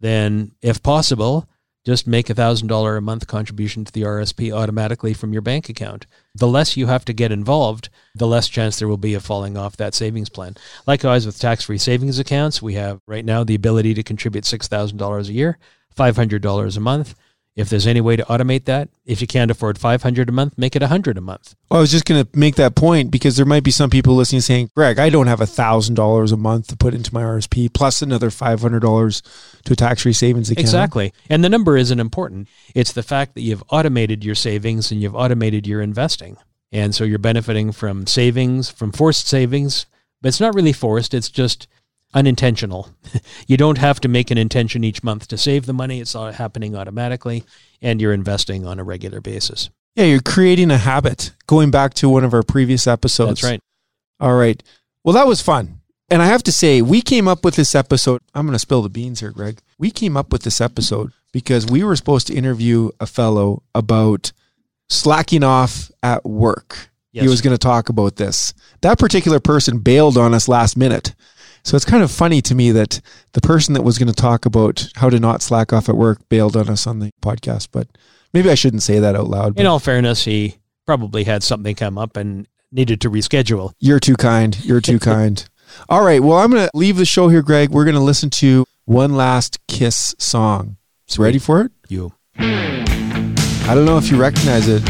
then 0.00 0.52
if 0.62 0.82
possible, 0.82 1.48
just 1.86 2.04
make 2.04 2.28
a 2.28 2.34
$1,000 2.34 2.98
a 2.98 3.00
month 3.00 3.28
contribution 3.28 3.84
to 3.84 3.92
the 3.92 4.02
RSP 4.02 4.52
automatically 4.52 5.14
from 5.14 5.32
your 5.32 5.40
bank 5.40 5.68
account. 5.68 6.04
The 6.34 6.48
less 6.48 6.76
you 6.76 6.88
have 6.88 7.04
to 7.04 7.12
get 7.12 7.30
involved, 7.30 7.90
the 8.12 8.26
less 8.26 8.48
chance 8.48 8.76
there 8.78 8.88
will 8.88 8.96
be 8.96 9.14
of 9.14 9.24
falling 9.24 9.56
off 9.56 9.76
that 9.76 9.94
savings 9.94 10.28
plan. 10.28 10.56
Likewise, 10.84 11.24
with 11.24 11.38
tax 11.38 11.62
free 11.64 11.78
savings 11.78 12.18
accounts, 12.18 12.60
we 12.60 12.74
have 12.74 13.00
right 13.06 13.24
now 13.24 13.44
the 13.44 13.54
ability 13.54 13.94
to 13.94 14.02
contribute 14.02 14.42
$6,000 14.42 15.28
a 15.28 15.32
year, 15.32 15.58
$500 15.96 16.76
a 16.76 16.80
month. 16.80 17.14
If 17.56 17.70
there's 17.70 17.86
any 17.86 18.02
way 18.02 18.16
to 18.16 18.24
automate 18.24 18.66
that, 18.66 18.90
if 19.06 19.22
you 19.22 19.26
can't 19.26 19.50
afford 19.50 19.78
500 19.78 20.28
a 20.28 20.32
month, 20.32 20.58
make 20.58 20.76
it 20.76 20.82
100 20.82 21.16
a 21.16 21.22
month. 21.22 21.54
Well, 21.70 21.78
I 21.78 21.80
was 21.80 21.90
just 21.90 22.04
going 22.04 22.22
to 22.22 22.38
make 22.38 22.56
that 22.56 22.74
point 22.74 23.10
because 23.10 23.38
there 23.38 23.46
might 23.46 23.64
be 23.64 23.70
some 23.70 23.88
people 23.88 24.14
listening 24.14 24.42
saying, 24.42 24.70
Greg, 24.76 24.98
I 24.98 25.08
don't 25.08 25.26
have 25.26 25.40
a 25.40 25.46
thousand 25.46 25.94
dollars 25.94 26.32
a 26.32 26.36
month 26.36 26.66
to 26.68 26.76
put 26.76 26.92
into 26.92 27.14
my 27.14 27.22
RSP 27.22 27.72
plus 27.72 28.02
another 28.02 28.30
five 28.30 28.60
hundred 28.60 28.80
dollars 28.80 29.22
to 29.64 29.72
a 29.72 29.76
tax 29.76 30.02
free 30.02 30.12
savings 30.12 30.50
account. 30.50 30.60
Exactly. 30.60 31.14
And 31.30 31.42
the 31.42 31.48
number 31.48 31.78
isn't 31.78 31.98
important. 31.98 32.48
It's 32.74 32.92
the 32.92 33.02
fact 33.02 33.34
that 33.34 33.40
you've 33.40 33.64
automated 33.70 34.22
your 34.22 34.34
savings 34.34 34.92
and 34.92 35.00
you've 35.00 35.16
automated 35.16 35.66
your 35.66 35.80
investing. 35.80 36.36
And 36.72 36.94
so 36.94 37.04
you're 37.04 37.18
benefiting 37.18 37.72
from 37.72 38.06
savings, 38.06 38.68
from 38.68 38.92
forced 38.92 39.28
savings, 39.28 39.86
but 40.20 40.28
it's 40.28 40.40
not 40.40 40.54
really 40.54 40.74
forced, 40.74 41.14
it's 41.14 41.30
just 41.30 41.68
unintentional. 42.16 42.88
you 43.46 43.56
don't 43.56 43.78
have 43.78 44.00
to 44.00 44.08
make 44.08 44.30
an 44.30 44.38
intention 44.38 44.82
each 44.82 45.04
month 45.04 45.28
to 45.28 45.36
save 45.36 45.66
the 45.66 45.72
money, 45.72 46.00
it's 46.00 46.14
all 46.14 46.32
happening 46.32 46.74
automatically, 46.74 47.44
and 47.82 48.00
you're 48.00 48.14
investing 48.14 48.66
on 48.66 48.80
a 48.80 48.84
regular 48.84 49.20
basis. 49.20 49.70
Yeah, 49.94 50.04
you're 50.04 50.20
creating 50.20 50.70
a 50.70 50.78
habit. 50.78 51.32
Going 51.46 51.70
back 51.70 51.94
to 51.94 52.08
one 52.08 52.24
of 52.24 52.34
our 52.34 52.42
previous 52.42 52.86
episodes. 52.86 53.42
That's 53.42 53.52
right. 53.52 53.60
All 54.18 54.34
right. 54.34 54.62
Well, 55.04 55.14
that 55.14 55.26
was 55.26 55.40
fun. 55.42 55.80
And 56.08 56.22
I 56.22 56.26
have 56.26 56.42
to 56.44 56.52
say, 56.52 56.82
we 56.82 57.02
came 57.02 57.28
up 57.28 57.44
with 57.44 57.56
this 57.56 57.74
episode. 57.74 58.22
I'm 58.34 58.46
going 58.46 58.54
to 58.54 58.58
spill 58.58 58.82
the 58.82 58.88
beans 58.88 59.20
here, 59.20 59.30
Greg. 59.30 59.60
We 59.78 59.90
came 59.90 60.16
up 60.16 60.32
with 60.32 60.42
this 60.42 60.60
episode 60.60 61.12
because 61.32 61.66
we 61.66 61.84
were 61.84 61.96
supposed 61.96 62.28
to 62.28 62.34
interview 62.34 62.90
a 63.00 63.06
fellow 63.06 63.62
about 63.74 64.32
slacking 64.88 65.42
off 65.42 65.90
at 66.02 66.24
work. 66.24 66.90
He 67.12 67.28
was 67.28 67.40
going 67.40 67.54
to 67.54 67.58
talk 67.58 67.88
about 67.88 68.16
this. 68.16 68.52
That 68.82 68.98
particular 68.98 69.40
person 69.40 69.78
bailed 69.78 70.18
on 70.18 70.34
us 70.34 70.48
last 70.48 70.76
minute. 70.76 71.14
So 71.66 71.74
it's 71.74 71.84
kind 71.84 72.04
of 72.04 72.12
funny 72.12 72.40
to 72.42 72.54
me 72.54 72.70
that 72.70 73.00
the 73.32 73.40
person 73.40 73.74
that 73.74 73.82
was 73.82 73.98
going 73.98 74.06
to 74.06 74.14
talk 74.14 74.46
about 74.46 74.88
how 74.94 75.10
to 75.10 75.18
not 75.18 75.42
slack 75.42 75.72
off 75.72 75.88
at 75.88 75.96
work 75.96 76.20
bailed 76.28 76.56
on 76.56 76.68
us 76.68 76.86
on 76.86 77.00
the 77.00 77.10
podcast. 77.20 77.70
But 77.72 77.88
maybe 78.32 78.48
I 78.48 78.54
shouldn't 78.54 78.84
say 78.84 79.00
that 79.00 79.16
out 79.16 79.26
loud. 79.26 79.58
In 79.58 79.66
all 79.66 79.80
fairness, 79.80 80.26
he 80.26 80.58
probably 80.86 81.24
had 81.24 81.42
something 81.42 81.74
come 81.74 81.98
up 81.98 82.16
and 82.16 82.46
needed 82.70 83.00
to 83.00 83.10
reschedule. 83.10 83.72
You're 83.80 83.98
too 83.98 84.14
kind. 84.14 84.64
You're 84.64 84.80
too 84.80 84.98
kind. 85.00 85.44
All 85.88 86.04
right. 86.04 86.22
Well, 86.22 86.38
I'm 86.38 86.52
going 86.52 86.62
to 86.62 86.70
leave 86.72 86.98
the 86.98 87.04
show 87.04 87.30
here, 87.30 87.42
Greg. 87.42 87.70
We're 87.70 87.84
going 87.84 87.96
to 87.96 88.00
listen 88.00 88.30
to 88.30 88.64
one 88.84 89.16
last 89.16 89.58
Kiss 89.66 90.14
song. 90.20 90.76
So 91.08 91.20
ready 91.20 91.40
for 91.40 91.62
it? 91.62 91.72
You. 91.88 92.12
I 92.38 93.72
don't 93.74 93.86
know 93.86 93.98
if 93.98 94.08
you 94.08 94.16
recognize 94.20 94.68
it. 94.68 94.84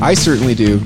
I 0.00 0.14
certainly 0.14 0.54
do. 0.54 0.80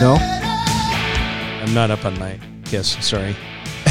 No? 0.00 0.14
I'm 0.20 1.74
not 1.74 1.90
up 1.90 2.04
on 2.04 2.16
my 2.18 2.38
kiss, 2.64 2.96
sorry. 3.04 3.34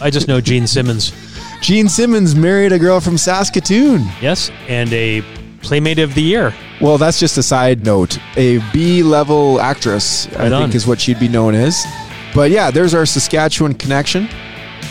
I 0.00 0.10
just 0.12 0.28
know 0.28 0.40
Gene 0.40 0.66
Simmons. 0.66 1.12
Gene 1.60 1.88
Simmons 1.88 2.36
married 2.36 2.70
a 2.72 2.78
girl 2.78 3.00
from 3.00 3.18
Saskatoon. 3.18 4.06
Yes, 4.20 4.50
and 4.68 4.92
a 4.92 5.22
Playmate 5.60 5.98
of 5.98 6.14
the 6.14 6.22
Year. 6.22 6.54
Well, 6.80 6.98
that's 6.98 7.18
just 7.18 7.36
a 7.36 7.42
side 7.42 7.84
note. 7.84 8.16
A 8.36 8.58
B 8.72 9.02
level 9.02 9.60
actress, 9.60 10.28
I 10.36 10.44
Right 10.44 10.52
on. 10.52 10.62
think, 10.62 10.76
is 10.76 10.86
what 10.86 11.00
she'd 11.00 11.18
be 11.18 11.26
known 11.28 11.54
as. 11.56 11.84
But 12.32 12.50
yeah, 12.52 12.70
there's 12.70 12.94
our 12.94 13.04
Saskatchewan 13.04 13.74
connection. 13.74 14.28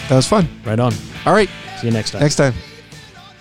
That 0.10 0.16
was 0.18 0.28
fun. 0.28 0.50
Right 0.66 0.80
on. 0.80 0.94
All 1.26 1.34
right. 1.34 1.50
See 1.80 1.88
you 1.88 1.94
next 1.94 2.12
time. 2.12 2.22
Next 2.22 2.36
time. 2.36 2.54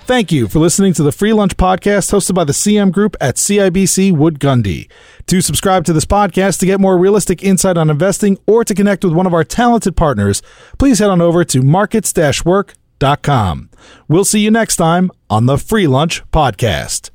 Thank 0.07 0.31
you 0.31 0.47
for 0.47 0.61
listening 0.61 0.93
to 0.95 1.03
the 1.03 1.11
Free 1.11 1.33
Lunch 1.33 1.57
Podcast 1.57 2.13
hosted 2.13 2.37
by 2.37 2.45
the 2.45 2.53
CM 2.53 2.93
Group 2.93 3.17
at 3.21 3.35
CIBC 3.35 4.17
Wood 4.17 4.39
Gundy. 4.39 4.89
To 5.27 5.41
subscribe 5.41 5.85
to 5.85 5.93
this 5.93 6.05
podcast 6.05 6.61
to 6.61 6.67
get 6.67 6.79
more 6.79 6.97
realistic 6.97 7.43
insight 7.43 7.77
on 7.77 7.91
investing 7.91 8.39
or 8.47 8.65
to 8.65 8.73
connect 8.73 9.03
with 9.03 9.13
one 9.13 9.27
of 9.27 9.35
our 9.35 9.43
talented 9.43 9.97
partners, 9.97 10.43
please 10.79 11.01
head 11.01 11.11
on 11.11 11.21
over 11.21 11.45
to 11.47 11.61
markets-work.com. 11.61 13.71
We'll 14.07 14.25
see 14.25 14.39
you 14.39 14.53
next 14.53 14.77
time 14.77 15.11
on 15.29 15.47
the 15.47 15.59
Free 15.59 15.89
Lunch 15.89 16.23
Podcast. 16.31 17.11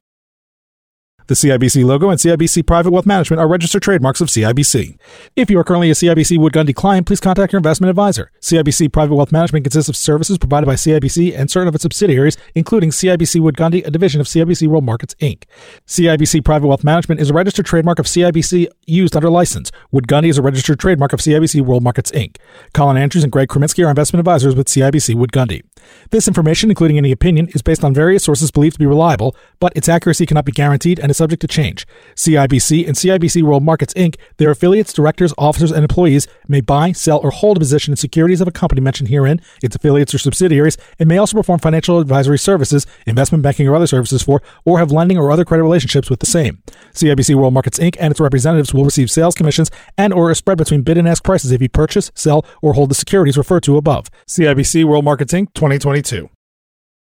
The 1.32 1.36
CIBC 1.36 1.86
logo 1.86 2.10
and 2.10 2.20
CIBC 2.20 2.67
Private 2.67 2.91
Wealth 2.91 3.06
Management 3.06 3.39
are 3.39 3.48
registered 3.48 3.82
trademarks 3.82 4.20
of 4.20 4.28
CIBC. 4.28 5.00
If 5.38 5.50
you 5.50 5.58
are 5.60 5.63
currently 5.63 5.89
a 5.89 5.94
CIBC 5.94 6.38
Wood 6.38 6.52
Gundy 6.52 6.76
client, 6.76 7.08
please 7.08 7.22
contact 7.22 7.54
your 7.54 7.58
investment 7.60 7.89
advisor. 7.89 8.34
CIBC 8.41 8.91
Private 8.91 9.15
Wealth 9.15 9.32
Management 9.32 9.63
consists 9.63 9.88
of 9.88 9.96
services 9.96 10.38
provided 10.38 10.65
by 10.65 10.74
CIBC 10.74 11.34
and 11.34 11.50
certain 11.50 11.70
of 11.70 11.76
its 11.76 11.84
subsidiaries, 11.84 12.36
including 12.54 12.89
CIBC 12.89 13.39
Wood 13.39 13.56
Gundy, 13.56 13.88
a 13.88 13.91
division 13.91 14.20
of 14.20 14.28
CIBC 14.28 14.67
World 14.67 14.84
Markets 14.84 15.15
Inc. 15.22 15.44
CIBC 15.88 16.44
Private 16.44 16.67
Wealth 16.67 16.84
Management 16.84 17.22
is 17.22 17.30
a 17.30 17.34
registered 17.34 17.65
trademark 17.65 18.00
of 18.00 18.08
CIBC 18.08 18.67
used 18.86 19.15
under 19.15 19.30
license. 19.30 19.72
Wood 19.89 20.08
Gundy 20.08 20.28
is 20.28 20.38
a 20.38 20.41
registered 20.41 20.82
trademark 20.82 21.13
of 21.13 21.22
CIBC 21.22 21.62
World 21.62 21.82
Markets 21.82 22.12
Inc. 22.12 22.36
Colin 22.74 22.98
Andrews 22.98 23.24
and 23.24 23.32
Greg 23.32 23.48
Kreminsky 23.48 23.86
are 23.86 23.89
investment 23.89 24.20
advisors 24.20 24.54
with 24.54 24.67
CIBC 24.67 25.15
Wood 25.15 25.32
Gundy. 25.32 25.62
This 26.10 26.28
information, 26.28 26.70
including 26.70 26.98
any 26.98 27.13
opinion, 27.13 27.48
is 27.54 27.62
based 27.62 27.86
on 27.86 27.94
various 27.94 28.24
sources 28.24 28.52
believed 28.52 28.74
to 28.74 28.80
be 28.80 28.86
reliable, 28.86 29.34
but 29.60 29.72
its 29.78 29.88
accuracy 29.88 30.26
cannot 30.26 30.46
be 30.46 30.52
guaranteed 30.52 31.00
and 31.00 31.10
is 31.10 31.20
subject 31.21 31.41
to 31.41 31.47
change. 31.47 31.86
CIBC 32.15 32.88
and 32.88 32.95
CIBC 32.95 33.43
World 33.43 33.62
Markets 33.63 33.93
Inc., 33.93 34.15
their 34.38 34.49
affiliates, 34.49 34.91
directors, 34.91 35.36
officers, 35.38 35.71
and 35.71 35.84
employees 35.84 36.27
may 36.47 36.62
buy, 36.62 36.91
sell, 36.93 37.19
or 37.19 37.29
hold 37.29 37.57
a 37.57 37.60
position 37.60 37.91
in 37.91 37.95
securities 37.95 38.41
of 38.41 38.47
a 38.47 38.51
company 38.51 38.81
mentioned 38.81 39.10
herein, 39.10 39.39
its 39.62 39.75
affiliates 39.75 40.15
or 40.15 40.17
subsidiaries, 40.17 40.77
and 40.97 41.07
may 41.07 41.19
also 41.19 41.38
perform 41.38 41.60
financial 41.60 41.99
advisory 41.99 42.39
services, 42.39 42.88
investment 43.05 43.43
banking, 43.43 43.67
or 43.67 43.75
other 43.75 43.86
services 43.86 44.23
for, 44.23 44.41
or 44.65 44.79
have 44.79 44.91
lending 44.91 45.17
or 45.17 45.31
other 45.31 45.45
credit 45.45 45.63
relationships 45.63 46.10
with 46.10 46.19
the 46.19 46.25
same. 46.25 46.63
CIBC 46.93 47.36
World 47.36 47.53
Markets 47.53 47.77
Inc. 47.77 47.95
and 47.99 48.10
its 48.10 48.19
representatives 48.19 48.73
will 48.73 48.86
receive 48.86 49.12
sales 49.12 49.36
commissions 49.36 49.69
and 49.99 50.13
or 50.13 50.31
a 50.31 50.36
spread 50.36 50.57
between 50.57 50.81
bid 50.81 50.97
and 50.97 51.07
ask 51.07 51.23
prices 51.23 51.51
if 51.51 51.62
you 51.62 51.69
purchase, 51.69 52.12
sell, 52.15 52.43
or 52.63 52.73
hold 52.73 52.89
the 52.89 52.95
securities 52.95 53.38
referred 53.38 53.63
to 53.63 53.77
above. 53.77 54.07
CIBC 54.27 54.86
World 54.86 55.05
Markets 55.05 55.34
Inc. 55.34 55.53
2022. 55.53 56.29